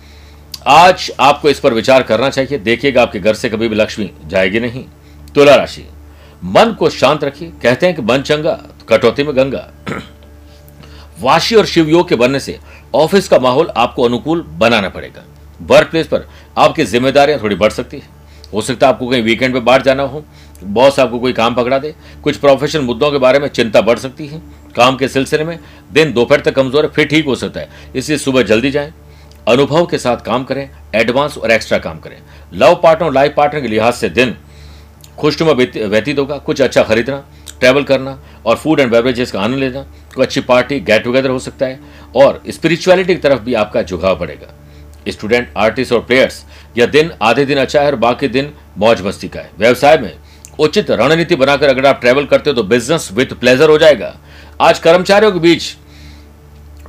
आज 0.66 1.10
आपको 1.20 1.48
इस 1.50 1.58
पर 1.60 1.74
विचार 1.74 2.02
करना 2.02 2.28
चाहिए। 2.30 2.58
देखिएगा 2.58 3.02
आपके 3.02 3.18
घर 3.18 3.34
से 3.34 3.48
कभी 3.48 3.68
भी 3.68 3.76
लक्ष्मी 3.76 4.10
जाएगी 4.26 4.60
नहीं। 4.60 4.84
तुला 5.34 5.54
राशि, 5.56 5.84
मन 6.44 6.74
को 6.78 6.88
शांत 6.90 7.24
रखिए। 7.24 7.52
कहते 7.62 7.86
हैं 7.86 7.94
कि 7.96 8.02
मन 8.02 8.22
चंगा 8.22 8.52
तो 8.52 8.86
कटौती 8.88 9.22
में 9.22 9.36
गंगा। 9.36 9.68
वाशी 11.20 11.54
और 11.54 11.66
शिव 11.66 11.88
योग 11.88 12.08
के 12.08 12.16
बनने 12.16 12.40
से 12.40 12.58
ऑफ़िस 12.94 13.28
का 13.28 13.38
माहौल 13.38 13.70
आपको 13.76 14.02
अनुकूल 14.02 14.42
बनाना 14.58 14.88
पड़ेगा। 14.88 15.24
वर्क 15.60 15.90
प्लेस 15.90 16.06
पर 16.06 16.28
आपकी 16.58 16.84
जिम्मेदारियाँ 16.84 17.42
थोड़ी 17.42 17.56
बढ़ 17.56 17.70
सकती 17.70 17.98
है। 17.98 18.14
हो 18.52 18.62
सकता 18.62 18.86
है 18.86 18.92
आपको 18.92 19.08
कहीं 19.08 19.22
वीकेंड 19.22 19.54
पे 19.54 19.60
बाहर 19.60 19.82
जाना 19.82 20.02
हो। 20.02 20.24
बॉस 20.64 21.00
आपको 21.00 21.18
कोई 21.18 21.32
काम 21.32 21.54
पकड़ा 21.54 21.78
दे। 21.78 21.94
कुछ 22.24 22.36
प्रोफेशनल 22.36 22.82
मुद्दों 22.82 23.10
के 23.10 23.18
बारे 23.18 23.38
में 23.38 23.48
चिंता 23.48 23.80
बढ़ 23.80 23.98
सकती 23.98 24.26
है। 24.26 24.42
काम 24.76 24.96
के 24.96 25.08
सिलसिले 25.08 25.44
में 25.44 25.58
दिन 25.92 26.12
दोपहर 26.12 26.40
तक 26.40 26.54
कमज़ोर 26.54 26.84
है, 26.84 26.90
फिर 26.90 27.06
ठीक 27.06 27.26
हो 27.26 27.34
सकता 27.34 27.60
है। 27.60 27.68
इसलिए 27.96 28.18
सुबह 28.18 28.42
जल्दी 28.42 28.70
जाएँ। 28.70 28.92
अनुभव 29.46 29.86
के 29.86 29.98
साथ 29.98 30.24
काम 30.26 30.44
करें 30.44 30.68
एडवांस 30.94 31.36
और 31.38 31.50
एक्स्ट्रा 31.50 31.78
काम 31.78 31.98
करें। 31.98 32.16
लव 32.54 32.74
पार्टनर 32.82 33.12
लाइफ 33.12 33.34
पार्टनर 33.36 33.60
के 33.60 33.68
लिहाज 33.68 33.94
से 33.94 34.08
दिन 34.10 34.34
खुशनुमा 35.18 35.52
व्यतीत 35.52 36.18
होगा। 36.18 36.38
कुछ 36.38 36.60
अच्छा 36.62 36.82
खरीदना 36.82 37.24
ट्रैवल 37.60 37.84
करना 37.84 38.18
और 38.46 38.56
फ़ूड 38.56 38.80
एंड 38.80 38.90
बेवरेजेस 38.90 39.30
का 39.32 39.40
आनंद 39.40 39.58
लेना, 39.58 39.82
कोई 40.14 40.24
अच्छी 40.24 40.40
पार्टी 40.42 40.80
गेट 40.80 41.04
टुगेदर 41.04 41.30
हो 41.30 41.38
सकता 41.38 41.66
है 41.66 41.80
और 42.16 42.42
स्पिरिचुअलिटी 42.48 43.14
की 43.14 43.20
तरफ़ 43.20 43.40
भी 43.40 43.54
आपका 43.54 43.82
झुकाव 43.82 44.18
पड़ेगा 44.18 44.52
स्टूडेंट 45.08 45.52
आर्टिस्ट 45.56 45.92
और 45.92 46.00
प्लेयर्स 46.00 46.44
यह 46.78 46.86
दिन 46.88 47.10
आधे 47.22 47.44
दिन 47.46 47.58
अच्छा 47.58 47.80
है 47.80 47.86
और 47.86 47.96
बाकी 47.96 48.28
दिन 48.28 48.52
मौज 48.78 49.02
मस्ती 49.02 49.28
का 49.28 49.40
है। 49.40 49.50
व्यवसाय 49.58 49.98
में 49.98 50.12
उचित 50.58 50.90
रणनीति 50.90 51.36
बनाकर 51.36 51.68
अगर 51.68 51.86
आप 51.86 52.00
ट्रैवल 52.00 52.24
करते 52.26 52.50
हो 52.50 52.56
तो 52.56 52.62
बिज़नेस 52.64 53.08
विथ 53.12 53.34
प्लेजर 53.40 53.70
हो 53.70 53.78
जाएगा। 53.78 54.14
आज 54.60 54.78
कर्मचारियों 54.78 55.32
के 55.32 55.38
बीच 55.38 55.74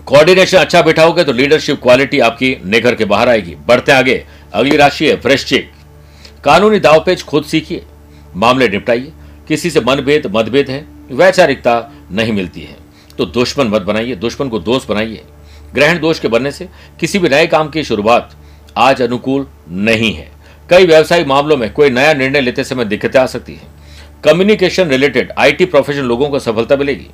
कोऑर्डिनेशन 0.08 0.58
अच्छा 0.58 0.82
बिठाओगे 0.82 1.24
तो 1.24 1.34
लीडरशिप 1.34 1.82
क्वालिटी 1.82 2.20
आपकी 2.20 2.56
निखर 2.66 2.96
के 2.96 3.06
बाहर 3.06 3.30
आएगी। 3.30 3.56
बढ़ते 3.68 3.92
आगे। 3.92 4.26
अगली 4.54 4.78
राशि 4.78 5.08
है 5.08 5.16
वृश्चिक 5.16 5.72
कानूनी 6.44 6.80
दावपेच 6.80 7.24
खुद 7.24 7.44
सीखिए। 7.44 7.84
मामले 8.36 8.68
निपटाइए। 8.68 9.12
किसी 9.48 9.70
से 9.70 9.82
मनभेद, 9.82 10.32
मतभेद 10.36 10.70
है। 10.70 10.86
वैचारिकता 11.12 11.92
नहीं 12.12 12.34
मिलती 12.34 12.62
है। 12.62 12.76
तो 13.18 13.26
दुश्मन 13.26 13.68
मत 13.68 13.82
बनाइए। 13.82 14.16
दुश्मन 14.16 14.50
को 14.50 14.60
दोस्त 14.60 14.90
बनाइए। 14.90 15.24
ग्रहण 15.76 16.00
दोष 16.00 16.20
के 16.20 16.28
बनने 16.28 16.52
से 16.52 16.70
किसी 17.00 17.20
भी 17.20 17.30
नए 17.30 17.48
काम 17.48 17.70
की 17.70 17.84
शुरुआत 17.84 18.36
आज 18.78 19.02
अनुकूल 19.02 19.48
नहीं 19.70 20.14
है। 20.14 20.32
कई 20.70 20.86
व्यवसायिक 20.86 21.28
मामलों 21.28 21.58
में 21.58 21.72
कोई 21.74 21.90
नया 21.90 22.14
निर्णय 22.14 22.42
लेते 22.42 22.64
समय 22.64 22.86
दिक्कतें 22.86 23.20
आ 23.20 23.26
सकती 23.26 23.54
है। 23.54 23.68
कम्युनिकेशन 24.24 24.90
रिलेटेड 24.90 25.34
आईटी 25.38 25.66
प्रोफेशनल 25.66 26.06
लोगों 26.06 26.30
को 26.30 26.40
सफलता 26.40 26.76
मिलेगी। 26.76 27.08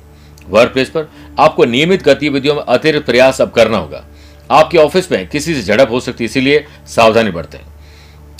वर्क 0.48 0.72
प्लेस 0.72 0.90
पर, 0.90 1.08
आपको 1.38 1.64
नियमित 1.64 2.02
गतिविधियों 2.02 2.54
में 2.54 2.62
अतिरिक्त 2.62 3.06
प्रयास 3.06 3.40
अब 3.40 3.50
करना 3.50 3.78
होगा। 3.78 4.04
आपके 4.50 4.78
ऑफ़िस 4.78 5.10
में 5.12 5.26
किसी 5.28 5.54
से 5.54 5.62
झड़प 5.62 5.90
हो 5.90 6.00
सकती 6.00 6.24
है, 6.24 6.26
इसीलिए 6.26 6.64
सावधानी 6.86 7.30
बरतें। 7.30 7.58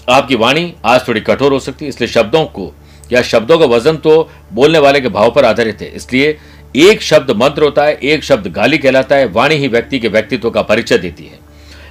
आपकी 0.08 0.34
वाणी 0.34 0.74
आज 0.84 1.06
थोड़ी 1.08 1.20
कठोर 1.20 1.52
हो 1.52 1.58
सकती 1.60 1.84
है, 1.84 1.88
इसलिए 1.88 2.08
शब्दों 2.08 2.44
को, 2.46 2.72
या 3.12 3.22
शब्दों 3.22 3.58
का 3.58 3.66
वज़न 3.66 3.96
तो 3.96 4.30
बोलने 4.52 4.78
वाले 4.78 5.00
के 5.00 5.08
भाव 5.08 5.30
पर 5.30 5.44
आधारित 5.44 5.82
है, 5.82 5.88
इसलिए 5.88 6.36
एक 6.78 7.02
शब्द 7.02 7.30
मंत्र 7.32 7.62
होता 7.62 7.84
है, 7.84 7.94
एक 7.94 8.24
शब्द 8.24 8.46
गाली 8.46 8.78
कहलाता 8.78 9.16
है, 9.16 9.26
वाणी 9.26 9.54
ही 9.54 9.68
व्यक्ति 9.68 9.98
के 9.98 10.08
व्यक्तित्व 10.08 10.50
का 10.50 10.62
परिचय 10.62 10.98
देती 10.98 11.24
है। 11.24 11.38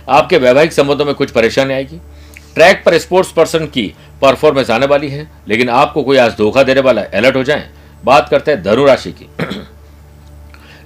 आपके 0.09 0.37
वैवाहिक 0.37 0.73
संबंधों 0.73 1.05
में 1.05 1.13
कुछ 1.15 1.31
परेशानी 1.31 1.73
आएगी। 1.73 1.99
ट्रैक 2.55 2.83
पर 2.85 2.97
स्पोर्ट्स 2.97 3.31
पर्सन 3.31 3.65
की 3.65 3.93
परफॉर्मेंस 4.21 4.69
आने 4.69 4.85
वाली 4.85 5.09
है, 5.09 5.29
लेकिन 5.47 5.69
आपको 5.71 6.03
कोई 6.03 6.17
आज 6.17 6.35
धोखा 6.37 6.63
देने 6.63 6.81
वाला 6.81 7.01
अलर्ट 7.13 7.35
हो 7.35 7.43
जाए, 7.43 7.69
बात 8.03 8.29
करते 8.29 8.51
हैं 8.51 8.63
धनु 8.63 8.85
राशि 8.85 9.11
की। 9.11 9.27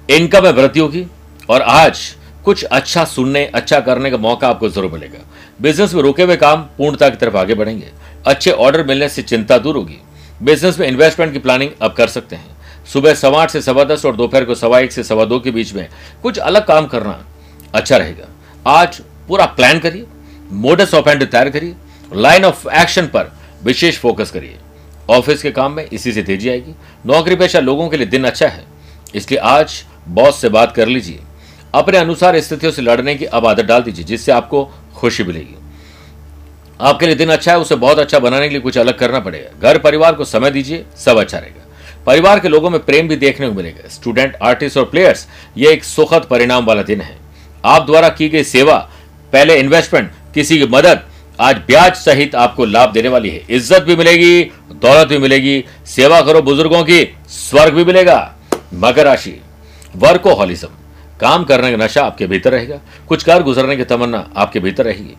इनकम 0.08 0.42
में 0.44 0.50
वृद्धि 0.52 0.80
होगी 0.80 1.04
और 1.50 1.62
आज 1.62 2.00
कुछ 2.44 2.62
अच्छा 2.64 3.04
सुनने 3.04 3.44
अच्छा 3.46 3.80
करने 3.80 4.10
का 4.10 4.16
मौका 4.16 4.48
आपको 4.48 4.68
ज़रूर 4.68 4.90
मिलेगा। 4.92 5.18
बिज़नेस 5.62 5.94
में 5.94 6.02
रुके 6.02 6.22
हुए 6.22 6.36
काम 6.36 6.62
पूर्णता 6.78 7.08
की 7.08 7.16
तरफ़ 7.16 7.36
आगे 7.36 7.54
बढ़ेंगे। 7.54 7.90
अच्छे 8.26 8.50
ऑर्डर 8.50 8.84
मिलने 8.86 9.08
से 9.08 9.22
चिंता 9.22 9.58
दूर 9.58 9.76
होगी। 9.76 9.98
बिज़नेस 10.42 10.78
में 10.78 10.86
इन्वेस्टमेंट 10.88 11.32
की 11.32 11.38
प्लानिंग 11.38 11.70
अब 11.82 11.92
कर 11.92 12.08
सकते 12.08 12.36
हैं। 12.36 12.56
सुबह 12.92 13.14
सवा 13.14 13.42
आठ 13.42 13.50
से 13.50 13.60
सवा 13.62 13.84
दस 13.84 14.04
और 14.06 14.16
दोपहर 14.16 14.44
को 14.44 14.54
सवा 14.54 14.78
एक 14.80 14.92
से 14.92 15.02
सवा 15.04 15.24
दो 15.24 15.38
के 15.40 15.50
बीच 15.50 15.72
में 15.74 15.88
कुछ 16.22 16.38
अलग 16.38 16.66
काम 16.66 16.86
करना 16.86 17.18
अच्छा 17.74 17.96
रहेगा। 17.96 18.28
आज 18.72 19.00
पूरा 19.28 19.46
प्लान 19.46 19.78
करिए 19.78 20.06
मोडस 20.54 20.94
ऑफ़ 20.94 21.08
एंड 21.08 21.24
तैयार 21.24 21.50
करिए 21.50 21.74
लाइन 22.12 22.44
ऑफ़ 22.44 22.68
एक्शन 22.70 23.06
पर 23.06 23.32
विशेष 23.64 23.98
फोकस 23.98 24.30
करिए। 24.30 24.56
ऑफ़िस 25.10 25.42
के 25.42 25.50
काम 25.50 25.72
में 25.72 25.84
इसी 25.84 26.12
से 26.12 26.22
तेज़ी 26.22 26.48
आएगी। 26.48 26.74
नौकरी 27.06 27.36
पेशा 27.36 27.60
लोगों 27.60 27.88
के 27.88 27.96
लिए 27.96 28.06
दिन 28.06 28.24
अच्छा 28.24 28.48
है। 28.48 28.64
इसलिए 29.14 29.40
आज 29.40 29.82
बॉस 30.08 30.40
से 30.40 30.48
बात 30.48 30.74
कर 30.74 30.88
लीजिए। 30.88 31.20
अपने 31.74 31.98
अनुसार 31.98 32.40
स्थितियों 32.40 32.72
से 32.72 32.82
लड़ने 32.82 33.14
की 33.14 33.24
अब 33.24 33.46
आदत 33.46 33.64
डाल 33.64 33.82
दीजिए, 33.82 34.04
जिससे 34.04 34.32
आपको 34.32 34.64
खुशी 34.96 35.24
मिलेगी। 35.24 35.54
आपके 36.80 37.06
लिए 37.06 37.14
दिन 37.14 37.28
अच्छा 37.28 37.52
है, 37.52 37.58
उसे 37.58 37.76
बहुत 37.76 37.98
अच्छा 37.98 38.18
बनाने 38.18 38.48
के 38.48 38.54
लिए 38.54 38.60
कुछ 38.60 38.78
अलग 38.78 38.98
करना 38.98 39.20
पड़ेगा। 39.20 39.68
घर 39.68 39.78
परिवार 39.78 40.14
को 40.14 40.24
समय 40.24 40.50
दीजिए, 40.50 40.84
सब 40.96 41.18
अच्छा 41.18 41.38
रहेगा। 41.38 41.64
परिवार 42.06 42.40
के 42.40 42.48
लोगों 42.48 42.70
में 42.70 42.80
प्रेम 42.84 43.08
भी 43.08 43.16
देखने 43.16 43.48
को 43.48 43.54
मिलेगा। 43.54 43.88
स्टूडेंट, 43.88 44.36
आर्टिस्ट 44.42 44.78
और 44.78 44.84
प्लेयर्स, 44.84 45.26
ये 45.56 45.72
एक 45.72 45.84
सुखद 45.84 46.26
परिणाम 46.30 46.64
वाला 46.64 46.82
दिन 46.82 47.00
है। 47.00 47.16
आप 47.64 47.86
द्वारा 47.86 48.08
की 48.08 48.28
गई 48.28 48.44
सेवा, 48.44 48.76
पहले 49.32 49.56
इन्वेस्टमेंट 49.56 50.10
किसी 50.34 50.58
की 50.58 50.66
मदद, 50.66 51.02
आज 51.40 51.56
ब्याज 51.56 51.94
सहित 51.94 52.34
आपको 52.34 52.64
लाभ 52.64 52.92
देने 52.92 53.08
वाली 53.08 53.30
है। 53.30 53.42
इज़्ज़त 53.50 53.82
भी 53.82 53.96
मिलेगी, 53.96 54.42
दौलत 54.72 55.08
भी 55.08 55.18
मिलेगी। 55.18 55.64
सेवा 55.86 56.20
करो 56.20 56.42
बुज़ुर्गों 56.42 56.82
की, 56.84 57.04
स्वर्ग 57.28 57.74
भी 57.74 57.84
मिलेगा। 57.84 58.34
मकर 58.74 59.04
राशि। 59.04 59.40
वर्कोहॉलिज्म। 59.94 60.68
काम 61.20 61.44
करने 61.44 61.70
का 61.70 61.76
नशा 61.76 62.02
आपके 62.02 62.26
भीतर 62.26 62.52
रहेगा, 62.52 62.80
कुछ 63.08 63.22
कार 63.24 63.42
गुजरने 63.42 63.76
की 63.76 63.84
तमन्ना 63.84 64.28
आपके 64.36 64.60
भीतर 64.60 64.84
रहेगी। 64.84 65.16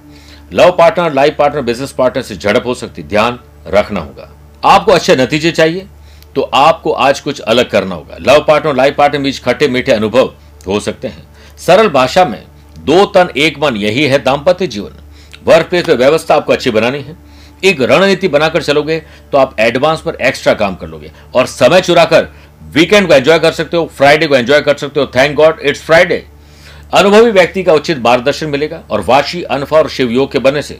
Love 0.54 0.72
partner, 0.72 1.14
life 1.14 1.36
partner, 1.38 1.62
business 1.62 1.92
partner 1.92 2.24
से 2.24 2.36
झड़प 2.36 2.66
हो 2.66 2.74
सकती, 2.74 3.04
ध्यान 3.04 3.40
रखना 3.68 4.00
होगा। 4.00 4.30
आपको 4.64 4.92
अच्छे 4.92 5.16
नतीजे 5.16 5.52
चाहिए 5.52 5.88
तो 6.36 6.42
आपको 6.42 6.92
आज 6.92 7.20
कुछ 7.20 7.40
अलग 7.42 7.70
करना 7.70 7.96
होगा। 7.96 8.18
लव 8.22 8.44
पार्टनर, 8.48 8.76
लाइफ 8.76 8.96
पार्टनर 8.96 9.22
बीच 9.22 9.40
खट्टे 9.44 9.68
मीठे 9.68 9.92
अनुभव 9.92 10.34
हो 10.68 10.80
सकते 10.80 11.08
हैं। 11.08 11.28
सरल 11.58 11.88
भाषा 11.90 12.26
में, 12.26 12.44
दो 12.80 13.06
तन 13.06 13.30
एक 13.38 13.58
मन, 13.60 13.76
यही 13.76 14.04
है 14.04 14.24
दाम्पत्य 14.24 14.68
जीवन। 14.68 15.00
वर्क 15.44 15.70
प्लेस 15.70 15.90
में 15.90 15.96
व्यवस्था 15.96 16.36
आपको 16.36 16.54
अच्छी 16.54 16.72
बनानी 16.72 17.00
है। 17.00 17.18
एक 17.64 17.82
रणनीति 17.82 18.28
बनाकर 18.28 18.64
चलोगे 18.64 19.00
तो 19.32 19.38
आप 19.38 19.56
एडवांस 19.60 20.02
पर 20.02 20.16
एक्स्ट्रा 20.18 20.54
काम 20.54 20.76
कर 20.76 20.88
लोगे। 20.88 21.12
और 21.36 21.46
समय 21.48 21.82
चुराकर 21.82 22.28
वीकेंड 22.62 23.08
को 23.08 23.13
एंजॉय 23.13 23.39
कर 23.39 23.51
सकते 23.51 23.78
हो, 23.78 23.86
फ्राइडे 23.88 24.28
को 24.28 24.36
एंजॉय 24.36 24.62
कर 24.62 24.78
सकते 24.78 25.00
हो 25.00 25.06
थैंक 25.08 25.36
गॉड 25.36 25.60
इट्स 25.62 25.82
फ्राइडे 25.82 26.25
अनुभवी 26.94 27.32
व्यक्ति 27.32 27.63
का 27.63 27.74
उचित 27.74 28.00
मार्गदर्शन 28.00 28.50
मिलेगा 28.50 28.82
और 28.89 29.01
वाशी, 29.01 29.42
अनफा 29.44 29.78
और 29.78 29.89
शिव 29.89 30.12
योग 30.12 30.32
के 30.32 30.39
बनने 30.39 30.62
से 30.62 30.80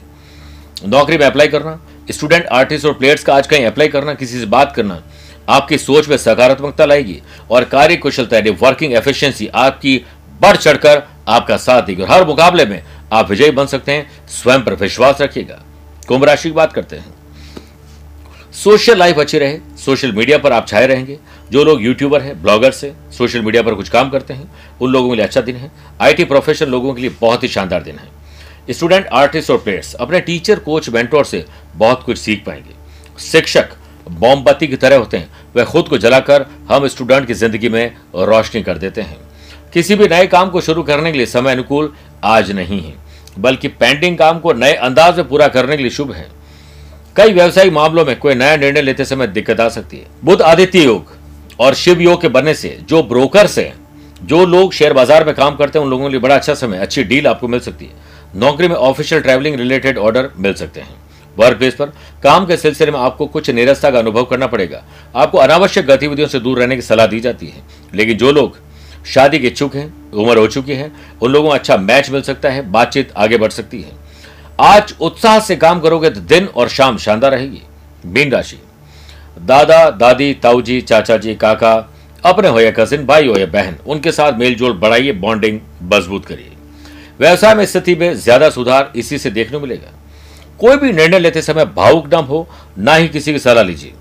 नौकरी 0.86 1.18
में 1.18 1.26
अप्लाई 1.26 1.48
करना 1.48 1.80
स्टूडेंट 2.10 2.46
आर्टिस्ट 2.46 2.86
और 2.86 2.92
प्लेयर्स 2.92 3.24
का 3.24 3.34
आज 3.34 3.46
कहीं 3.46 3.64
अप्लाई 3.66 3.88
करना, 3.88 4.14
किसी 4.14 4.38
से 4.40 4.46
बात 4.46 4.72
करना, 4.76 5.02
आपकी 5.48 5.78
सोच 5.78 6.08
में 6.08 6.16
सकारात्मकता 6.16 6.84
लाएगी 6.84 7.20
और 7.50 7.64
कार्य 7.64 7.96
कुशलता 7.96 8.36
यानी 8.36 8.50
वर्किंग 8.62 8.92
एफिशिएंसी 8.92 9.46
आपकी 9.46 9.96
बढ़ 10.40 10.56
चढ़कर 10.56 11.02
आपका 11.28 11.56
साथ 11.56 11.82
देगी 11.82 12.02
और 12.02 12.10
हर 12.10 12.26
मुकाबले 12.26 12.64
में 12.64 12.82
आप 13.12 13.30
विजयी 13.30 13.50
बन 13.50 13.66
सकते 13.66 13.92
हैं, 13.92 14.10
स्वयं 14.28 14.62
पर 14.64 14.74
विश्वास 14.74 15.20
रखिएगा। 15.20 15.62
कुंभ 16.08 16.24
राशि 16.24 16.48
की 16.48 16.54
बात 16.54 16.72
करते 16.72 16.96
हैं। 16.96 17.14
सोशल 18.54 18.98
लाइफ 18.98 19.18
अच्छी 19.18 19.38
रहे, 19.38 19.58
सोशल 19.78 20.12
मीडिया 20.12 20.38
पर 20.38 20.52
आप 20.52 20.66
छाए 20.68 20.86
रहेंगे 20.86 21.18
जो 21.50 21.64
लोग 21.64 21.82
यूट्यूबर 21.82 22.22
हैं 22.22 22.40
ब्लॉगर्स 22.42 22.82
हैं 22.84 22.94
सोशल 23.12 23.42
मीडिया 23.42 23.62
पर 23.62 23.74
कुछ 23.74 23.88
काम 23.88 24.10
करते 24.10 24.34
हैं, 24.34 24.50
उन 24.80 24.90
लोगों 24.92 25.10
के 25.10 25.16
लिए 25.16 25.24
अच्छा 25.24 25.40
दिन 25.40 25.56
है। 25.56 25.70
आईटी 26.00 26.24
प्रोफेशन 26.24 26.66
लोगों 26.66 26.94
के 26.94 27.00
लिए 27.00 27.10
बहुत 27.20 27.42
ही 27.42 27.48
शानदार 27.48 27.82
दिन 27.82 27.98
है। 27.98 28.08
स्टूडेंट 28.70 29.06
आर्टिस्ट 29.06 29.50
और 29.50 29.58
प्लेयर्स 29.58 29.94
अपने 29.94 30.20
टीचर 30.20 30.58
कोच 30.58 30.88
मेंटोर 30.88 31.24
से 31.24 31.44
बहुत 31.76 32.02
कुछ 32.02 32.18
सीख 32.18 32.44
पाएँगे। 32.46 32.74
शिक्षक 33.22 33.70
मोमबत्ती 34.10 34.66
की 34.66 34.76
तरह 34.76 34.96
होते 34.96 35.16
हैं। 35.16 35.30
वह 35.56 35.64
खुद 35.64 35.88
को 35.88 35.98
जलाकर 35.98 36.46
हम 36.70 36.86
स्टूडेंट 36.86 37.26
की 37.26 37.34
ज़िंदगी 37.34 37.68
में 37.68 37.86
रोशनी 38.16 38.62
कर 38.62 38.78
देते 38.78 39.00
हैं। 39.00 39.18
किसी 39.72 39.94
भी 39.94 40.08
नए 40.08 40.26
काम 40.26 40.50
को 40.50 40.60
शुरू 40.60 40.82
करने 40.82 41.12
के 41.12 41.18
लिए 41.18 41.26
समय 41.28 41.52
अनुकूल 41.52 41.92
आज 42.24 42.50
नहीं 42.52 42.80
है, 42.80 42.94
बल्कि 43.38 43.68
पेंडिंग 43.70 44.18
काम 44.18 44.38
को 44.38 44.52
नए 44.52 44.72
अंदाज 44.74 45.16
में 45.16 45.28
पूरा 45.28 45.48
करने 45.48 45.76
के 45.76 45.82
लिए 45.82 45.90
शुभ 45.90 46.12
है। 46.12 46.28
कई 47.16 47.32
व्यवसायिक 47.32 47.72
मामलों 47.72 48.04
में 48.04 48.18
कोई 48.18 48.34
नया 48.34 48.56
निर्णय 48.56 48.82
लेते 48.82 49.04
समय 49.04 49.26
दिक्कत 49.28 49.60
आ 49.60 49.68
सकती 49.68 49.96
है। 49.96 50.06
बुद्ध 50.24 50.40
आदित्य 50.42 50.84
योग 50.84 51.18
और 51.60 51.74
शिव 51.74 52.00
योग 52.00 52.20
के 52.20 52.28
बनने 52.28 52.54
से, 52.54 52.78
जो 52.82 53.02
ब्रोकर्स 53.02 53.58
हैं, 53.58 53.74
जो 54.22 54.44
लोग 54.46 54.72
शेयर 54.72 54.92
बाज़ार 54.92 55.24
में 55.24 55.34
काम 55.34 55.56
करते 55.56 55.78
हैं, 55.78 55.84
उन 55.84 55.90
लोगों 55.90 56.04
के 56.04 56.10
लिए 56.10 56.20
बड़ा 56.20 56.34
अच्छा 56.34 56.54
समय, 56.54 56.78
अच्छी 56.78 57.04
डील 57.04 57.26
आपको 57.26 57.48
मिल 57.48 57.60
सकती 57.60 57.84
है। 57.84 58.08
नौकरी 58.36 58.68
में 58.68 58.74
ऑफिशियल 58.76 59.20
ट्रैवलिंग 59.20 59.56
रिलेटेड 59.56 59.98
ऑर्डर 59.98 60.30
मिल 60.36 60.54
सकते 60.54 60.80
हैं। 60.80 60.98
वर्क 61.36 61.58
प्लेस 61.58 61.74
पर 61.74 61.92
काम 62.22 62.46
के 62.46 62.56
सिलसिले 62.56 62.90
में 62.90 62.98
आपको 62.98 63.26
कुछ 63.26 63.50
निरस्ता 63.50 63.90
का 63.90 63.98
अनुभव 63.98 64.24
करना 64.24 64.46
पड़ेगा। 64.46 64.82
आपको 65.14 65.38
अनावश्यक 65.38 65.86
गतिविधियों 65.86 66.28
से 66.28 66.40
दूर 66.40 66.58
रहने 66.58 66.76
की 66.76 66.82
सलाह 66.82 67.06
दी 67.06 67.20
जाती 67.20 67.46
है। 67.46 67.62
लेकिन 67.94 68.16
जो 68.16 68.32
लोग 68.32 68.58
शादी 69.06 69.38
के 69.38 69.46
इच्छुक 69.46 69.76
हैं, 69.76 70.10
उम्र 70.12 70.38
हो 70.38 70.46
चुकी 70.46 70.72
है, 70.72 70.90
उन 71.22 71.32
लोगों 71.32 71.48
को 71.48 71.54
अच्छा 71.54 71.76
मैच 71.76 72.10
मिल 72.10 72.22
सकता 72.22 72.48
है, 72.48 72.70
बातचीत 72.70 73.12
आगे 73.16 73.38
बढ़ 73.38 73.50
सकती 73.50 73.82
है। 73.82 73.92
आज 74.60 74.94
उत्साह 75.00 75.38
से 75.40 75.56
काम 75.56 75.80
करोगे 75.80 76.10
तो 76.10 76.20
दिन 76.20 76.46
और 76.46 76.68
शाम 76.68 76.98
शानदार 76.98 77.30
रहेगी। 77.30 77.62
मीन 78.06 78.32
राशि। 78.32 78.58
दादा, 79.40 79.88
दादी, 79.90 80.32
ताऊजी 80.34 80.80
चाचा 80.80 81.16
जी 81.16 81.34
काका, 81.34 81.74
अपने 82.24 82.48
हो 82.48 82.60
या 82.60 82.70
कजिन 82.70 83.06
भाई 83.06 83.26
हो 83.26 83.36
या 83.36 83.46
बहन, 83.46 83.76
उनके 83.86 84.12
साथ 84.12 84.32
मेलजोल 84.32 84.72
बढ़ाइए 84.72 85.12
बॉन्डिंग 85.12 85.60
मज़बूत 85.92 86.26
करिए। 86.26 86.50
व्यवसाय 87.20 87.54
में 87.54 87.64
स्थिति 87.66 87.94
में 87.94 88.14
ज़्यादा 88.14 88.50
सुधार 88.50 88.92
इसी 88.96 89.18
से 89.18 89.30
देखने 89.30 89.58
को 89.58 89.60
मिलेगा। 89.60 89.92
कोई 90.60 90.76
भी 90.76 90.92
निर्णय 90.92 91.18
लेते 91.18 91.42
समय 91.42 91.64
भावुक 91.66 92.14
न 92.14 92.18
हो, 92.18 92.48
ना 92.78 92.94
ही 92.94 93.08
किसी 93.08 93.32
की 93.32 93.38
सलाह 93.38 93.64
लीजिए। 93.64 93.92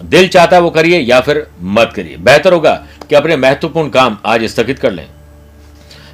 दिल 0.00 0.28
चाहता 0.28 0.56
है 0.56 0.62
वो 0.62 0.70
करिए 0.70 0.98
या 0.98 1.20
फिर 1.20 1.46
मत 1.62 1.92
करिए। 1.96 2.16
बेहतर 2.18 2.52
होगा 2.52 2.74
कि 3.08 3.14
अपने 3.14 3.36
महत्वपूर्ण 3.36 3.88
काम 3.88 4.18
आज 4.26 4.44
स्थगित 4.44 4.78
कर 4.78 4.92
लें। 4.92 5.06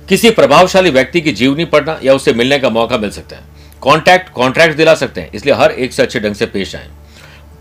किसी 0.08 0.30
प्रभावशाली 0.30 0.90
व्यक्ति 0.90 1.20
की 1.20 1.32
जीवनी 1.32 1.64
पढ़ना 1.64 1.98
या 2.04 2.14
उससे 2.14 2.32
मिलने 2.32 2.58
का 2.58 2.70
मौका 2.70 2.98
मिल 2.98 3.10
सकता 3.10 3.36
है। 3.36 3.42
कॉन्टैक्ट 3.82 4.28
कॉन्ट्रैक्ट 4.28 4.76
दिला 4.76 4.94
सकते 4.94 5.20
हैं, 5.20 5.30
इसलिए 5.34 5.54
हर 5.54 5.70
एक 5.70 5.92
से 5.92 6.02
अच्छे 6.02 6.20
ढंग 6.20 6.34
से 6.34 6.46
पेश 6.46 6.74
आए। 6.76 6.88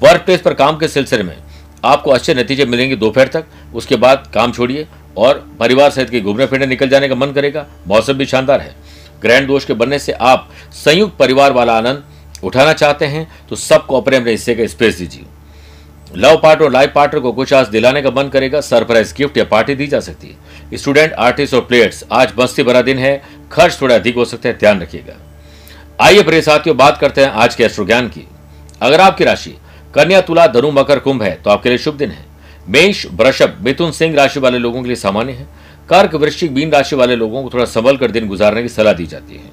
वर्क 0.02 0.22
प्लेस 0.22 0.42
पर 0.42 0.54
काम 0.54 0.78
के 0.78 0.88
सिलसिले 0.88 1.24
में 1.24 1.36
आपको 1.84 2.12
अच्छे 2.12 2.34
नतीजे 2.34 2.66
मिलेंगे 2.66 2.96
दोपहर 2.96 3.28
तक। 3.28 3.46
उसके 3.74 3.96
बाद 3.96 4.32
काम 4.34 4.52
छोड़िए 4.52 4.88
और 5.18 5.38
परिवार 5.60 5.90
सहित 5.90 6.10
के 6.10 6.22
घूमने 6.22 6.46
फिरने 6.46 6.66
निकल 6.66 6.90
जाने 6.90 7.08
का 7.10 7.16
मन 7.16 7.32
करेगा। 7.32 7.66
मौसम 7.88 8.14
भी 8.14 8.26
शानदार 8.26 8.62
है। 8.62 8.76
ग्रैंड 9.22 9.48
दोष 9.48 9.66
के 9.66 9.74
बनने 9.74 10.00
से 10.00 10.12
आप 10.12 10.50
संयुक्त 10.74 11.18
परिवार 11.18 11.52
वाला 11.52 11.78
आनंद 11.78 12.04
उठाना 12.44 12.74
चाहते 12.74 13.06
हैं 13.06 13.28
तो 13.50 13.56
सबको 13.56 14.02
अपने 14.02 14.18
अपने 14.18 14.32
हिस्से 14.32 14.56
का 14.56 14.68
स्पेस 14.68 14.98
दीजिए। 14.98 15.26
लव 16.16 16.38
पार्टनर 16.38 16.66
और 16.66 16.72
लाइफ 16.72 16.92
पार्टनर 16.96 17.22
को 17.22 17.32
कुछ 17.32 17.54
आज 17.54 17.68
दिलाने 17.68 18.02
का 18.02 18.12
मन 18.12 18.30
करेगा। 18.30 18.62
सरप्राइज़ 18.62 19.14
गिफ्ट 19.16 19.38
या 19.38 19.44
पार्टी 19.44 19.76
दी 19.76 19.88
जा 19.88 20.00
सकती 20.00 20.28
है। 20.28 20.78
स्टूडेंट 20.78 21.14
आर्टिस्ट 21.14 21.54
और 21.54 21.62
प्लेयर्स 21.62 22.04
आज 22.12 22.34
मस्ती 22.40 22.64
भरा 22.64 22.82
दिन 22.82 22.98
है। 22.98 23.22
खर्च 23.52 23.82
थोड़ा 23.82 23.96
अधिक 23.96 24.16
हो 24.16 24.26
सकते 24.26 24.50
हैं, 24.50 24.58
ध्यान 24.60 24.82
रखिएगा। 24.82 25.14
आइए 26.00 26.24
प्रिय 26.24 26.42
साथियों, 26.42 26.78
बात 26.78 26.98
करते 26.98 27.22
हैं 27.22 27.30
आज 27.30 27.56
के 27.56 27.64
अश्रु 27.64 27.86
ज्ञान 27.86 28.08
की। 28.08 28.28
अगर 28.82 29.02
आपकी 29.02 29.24
राशि 29.24 29.56
कन्या 29.96 30.22
तुला 30.22 30.46
धनु 30.48 30.72
मकर 30.72 31.00
कुंभ 31.00 31.24
है 31.24 31.34
तो 31.36 31.50
आपके 31.50 31.70
लिए 31.70 31.78
शुभ 31.78 31.96
दिन 31.96 32.12
है। 32.12 32.26
मेष, 32.70 33.06
वृषभ, 33.12 33.58
मिथुन 33.62 33.92
सिंह 33.92 34.16
राशि 34.16 34.40
वाले 34.40 34.58
लोगों 34.58 34.82
के 34.82 34.88
लिए 34.88 34.96
सामान्य 34.96 35.34
है। 35.34 35.48
कर्क, 35.90 36.16
वृश्चिक 36.16 36.54
बीन 36.54 36.72
राशि 36.72 36.96
वाले 36.96 37.16
लोगों 37.16 37.44
को 37.44 37.50
थोड़ा 37.50 37.66
संभल 37.66 37.98
कर 37.98 38.12
दिन 38.12 38.28
गुजारने 38.28 38.62
की 38.62 38.70
सलाह 38.70 38.94
दी 38.94 39.06
जाती 39.06 39.36
है। 39.36 39.52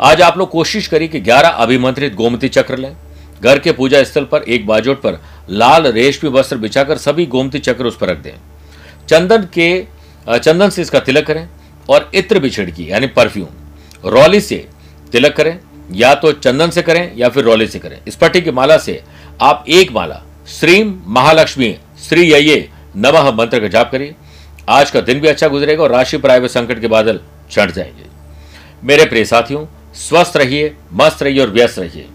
आज 0.00 0.22
आप 0.22 0.38
लोग 0.38 0.50
कोशिश 0.50 0.86
करिए 0.86 1.08
कि 1.08 1.20
11 1.20 1.48
अभिमंत्रित 1.48 2.14
गोमती 2.14 2.48
चक्र 2.48 2.76
लें। 2.76 2.96
घर 3.42 3.58
के 3.58 3.72
पूजा 3.72 4.02
स्थल 4.04 4.24
पर 4.24 4.42
एक 4.42 4.66
बाजोट 4.66 5.00
पर 5.02 5.20
लाल 5.50 5.86
रेशमी 5.86 6.30
वस्त्र 6.30 6.56
बिछाकर 6.56 6.98
सभी 6.98 7.26
गोमती 7.26 7.58
चक्र 7.58 7.86
उस 7.86 7.96
पर 7.96 8.08
रख 8.08 8.18
दें। 8.18 8.34
चंदन 9.08 9.48
के, 9.54 9.84
चंदन 10.28 10.70
से 10.70 10.82
इसका 10.82 11.00
तिलक 11.00 11.26
करें 11.26 11.48
और 11.88 12.10
इत्र 12.14 12.38
भी 12.38 12.50
छिड़की 12.50 12.90
यानी 12.90 13.06
परफ्यूम। 13.06 14.08
रौली 14.08 14.40
से 14.40 14.66
तिलक 15.12 15.36
करें। 15.36 15.58
या 15.92 16.14
तो 16.14 16.32
चंदन 16.32 16.70
से 16.70 16.82
करें 16.82 17.12
या 17.16 17.28
फिर 17.28 17.44
रौली 17.44 17.66
से 17.66 17.78
करें। 17.78 18.00
स्पटी 18.08 18.40
की 18.40 18.50
माला 18.50 18.78
से 18.78 19.02
आप 19.40 19.64
एक 19.68 19.92
माला, 19.92 20.22
श्रीम 20.48 21.02
महालक्ष्मी, 21.06 21.78
श्री 22.08 22.32
ये 22.32 22.70
नमः 22.96 23.30
मंत्र 23.30 23.60
का 23.60 23.68
जाप 23.68 23.92
करिए। 23.92 24.14
आज 24.68 24.90
का 24.90 25.00
दिन 25.00 25.20
भी 25.20 25.28
अच्छा 25.28 25.48
गुजरेगा 25.48 25.82
और 25.82 25.90
राशि 25.90 26.18
पर 26.18 26.30
आए 26.30 26.38
हुए 26.38 26.48
संकट 26.48 26.80
के 26.80 26.88
बादल 26.88 27.20
चढ़ 27.50 27.70
जाएँगे। 27.70 28.04
मेरे 28.84 29.04
प्रिय 29.04 29.24
साथियों, 29.24 29.66
स्वस्थ 29.94 30.36
रहिए, 30.36 30.76
मस्त 30.92 31.22
रहिए 31.22 31.40
और 31.40 31.50
व्यस्त 31.50 31.78
रहिए। 31.78 32.08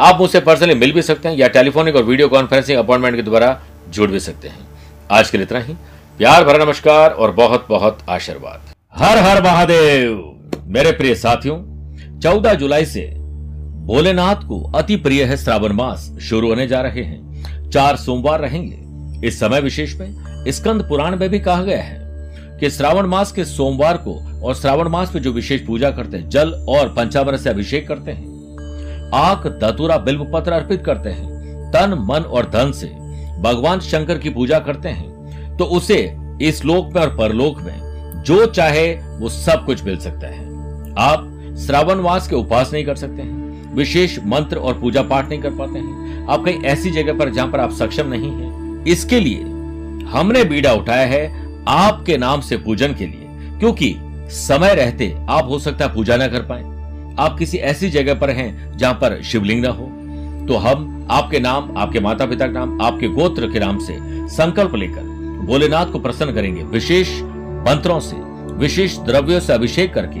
आप 0.00 0.20
मुझसे 0.20 0.40
पर्सनली 0.40 0.74
मिल 0.74 0.92
भी 0.92 1.02
सकते 1.02 1.28
हैं 1.28 1.36
या 1.36 1.48
टेलीफोनिक 1.48 1.96
और 1.96 2.02
वीडियो 2.02 2.28
कॉन्फ्रेंसिंग 2.28 2.78
अपॉइंटमेंट 2.78 3.16
के 3.16 3.22
द्वारा 3.22 3.62
जुड़ 3.88 4.10
भी 4.10 4.20
सकते 4.20 4.48
हैं। 4.48 4.66
आज 5.10 5.30
के 5.30 5.38
लिए 5.38 5.46
इतना 5.46 5.60
ही। 5.60 5.74
प्यार 6.18 6.44
भरा 6.44 6.64
नमस्कार 6.64 7.10
और 7.10 7.30
बहुत 7.30 7.66
बहुत 7.68 7.98
आशीर्वाद। 8.08 8.60
हर 8.94 9.18
हर 9.18 9.42
महादेव। 9.42 10.32
मेरे 10.66 10.92
प्रिय 10.92 11.14
साथियों 11.14 11.75
चौदह 12.22 12.54
जुलाई 12.54 12.84
से 12.84 13.02
भोलेनाथ 13.86 14.36
को 14.36 14.60
अति 14.72 14.96
प्रिय 14.96 15.24
है 15.24 15.36
श्रावण 15.36 15.72
मास 15.72 16.18
शुरू 16.22 16.48
होने 16.48 16.66
जा 16.66 16.80
रहे 16.80 17.02
हैं। 17.02 17.70
चार 17.70 17.96
सोमवार 17.96 18.40
रहेंगे। 18.40 19.28
इस 19.28 19.40
समय 19.40 19.60
विशेष 19.60 19.94
में 19.96 20.44
स्कंद 20.48 20.82
पुराण 20.82 21.16
में 21.16 21.28
भी 21.28 21.40
कहा 21.40 21.62
गया 21.62 21.82
है 21.82 22.06
कि 22.60 22.70
श्रावण 22.70 23.06
मास 23.06 23.32
के 23.32 23.44
सोमवार 23.44 23.96
को 23.96 24.14
और 24.42 24.54
श्रावण 24.54 24.88
मास 24.88 25.14
में 25.14 25.22
जो 25.22 25.32
विशेष 25.32 25.66
पूजा 25.66 25.90
करते 25.90 26.16
हैं, 26.16 26.28
जल 26.28 26.52
और 26.68 26.88
पंचामृत 26.88 27.40
से 27.40 27.50
अभिषेक 27.50 27.88
करते 27.88 28.10
हैं, 28.10 29.10
आक 29.14 29.46
दतुरा 29.62 29.96
बिल्व 29.96 30.24
पत्र 30.24 30.52
अर्पित 30.52 30.82
करते 30.84 31.10
हैं, 31.10 31.70
तन, 31.70 31.94
मन 32.00 32.20
और 32.20 32.50
धन 32.50 32.72
से 32.72 32.86
भगवान 33.42 33.80
शंकर 33.80 34.18
की 34.18 34.30
पूजा 34.30 34.58
करते 34.58 34.88
हैं 34.88 35.56
तो 35.56 35.64
उसे 35.64 36.16
इस 36.42 36.64
लोक 36.64 36.92
में 36.94 37.00
और 37.02 37.16
परलोक 37.16 37.60
में 37.60 38.22
जो 38.26 38.46
चाहे 38.46 38.92
वो 38.94 39.28
सब 39.28 39.64
कुछ 39.66 39.82
मिल 39.84 39.96
सकता 39.96 40.26
है। 40.26 40.44
आप 40.98 41.32
श्रावण 41.56 42.00
मास 42.00 42.28
के 42.28 42.36
उपवास 42.36 42.72
नहीं 42.72 42.84
कर 42.84 42.96
सकते 42.96 43.22
हैं, 43.22 43.74
विशेष 43.74 44.18
मंत्र 44.26 44.56
और 44.58 44.78
पूजा 44.80 45.02
पाठ 45.02 45.28
नहीं 45.28 45.40
कर 45.42 45.50
पाते 45.50 45.78
हैं। 45.78 46.26
आप 46.26 46.44
कहीं 46.44 46.62
ऐसी 46.64 46.90
जगह 46.90 47.18
पर 47.18 47.30
जहाँ 47.30 47.48
पर 47.48 47.60
आप 47.60 47.72
सक्षम 47.72 48.06
नहीं 48.08 48.30
है, 48.30 48.82
इसके 48.84 49.20
लिए 49.20 49.42
हमने 50.10 50.44
बीड़ा 50.44 50.72
उठाया 50.72 51.06
है 51.06 51.24
आपके 51.68 52.16
नाम 52.18 52.40
से 52.40 52.56
पूजन 52.58 52.94
के 52.94 53.06
लिए, 53.06 53.58
क्योंकि 53.58 53.94
समय 54.32 54.74
रहते 54.74 55.14
आप 55.30 55.48
हो 55.48 55.58
सकता 55.58 55.84
है 55.84 55.94
पूजा 55.94 56.16
ना 56.16 56.26
कर 56.28 56.42
पाए। 56.42 56.62
आप 57.18 57.36
किसी 57.38 57.58
ऐसी 57.58 57.90
जगह 57.90 58.14
पर 58.14 58.30
हैं 58.30 58.76
जहाँ 58.78 58.94
पर 58.94 59.20
शिवलिंग 59.22 59.62
ना 59.62 59.68
हो। 59.70 59.84
तो 60.48 60.56
हम 60.58 61.06
आपके 61.10 61.40
नाम, 61.40 61.76
आपके 61.76 62.00
माता 62.00 62.26
पिता 62.26 62.46
के 62.46 62.52
नाम, 62.52 62.80
आपके 62.82 63.08
गोत्र 63.10 63.50
के 63.50 63.60
नाम 63.60 63.78
से 63.78 63.98
संकल्प 64.30 64.74
लेकर 64.74 65.14
भोलेनाथ 65.46 65.92
को 65.92 65.98
प्रसन्न 65.98 66.34
करेंगे, 66.34 66.62
विशेष 66.64 67.20
मंत्रों 67.68 67.98
से, 68.00 68.16
विशेष 68.56 68.98
द्रव्यों 69.00 69.40
से 69.40 69.52
अभिषेक 69.52 69.92
करके। 69.94 70.20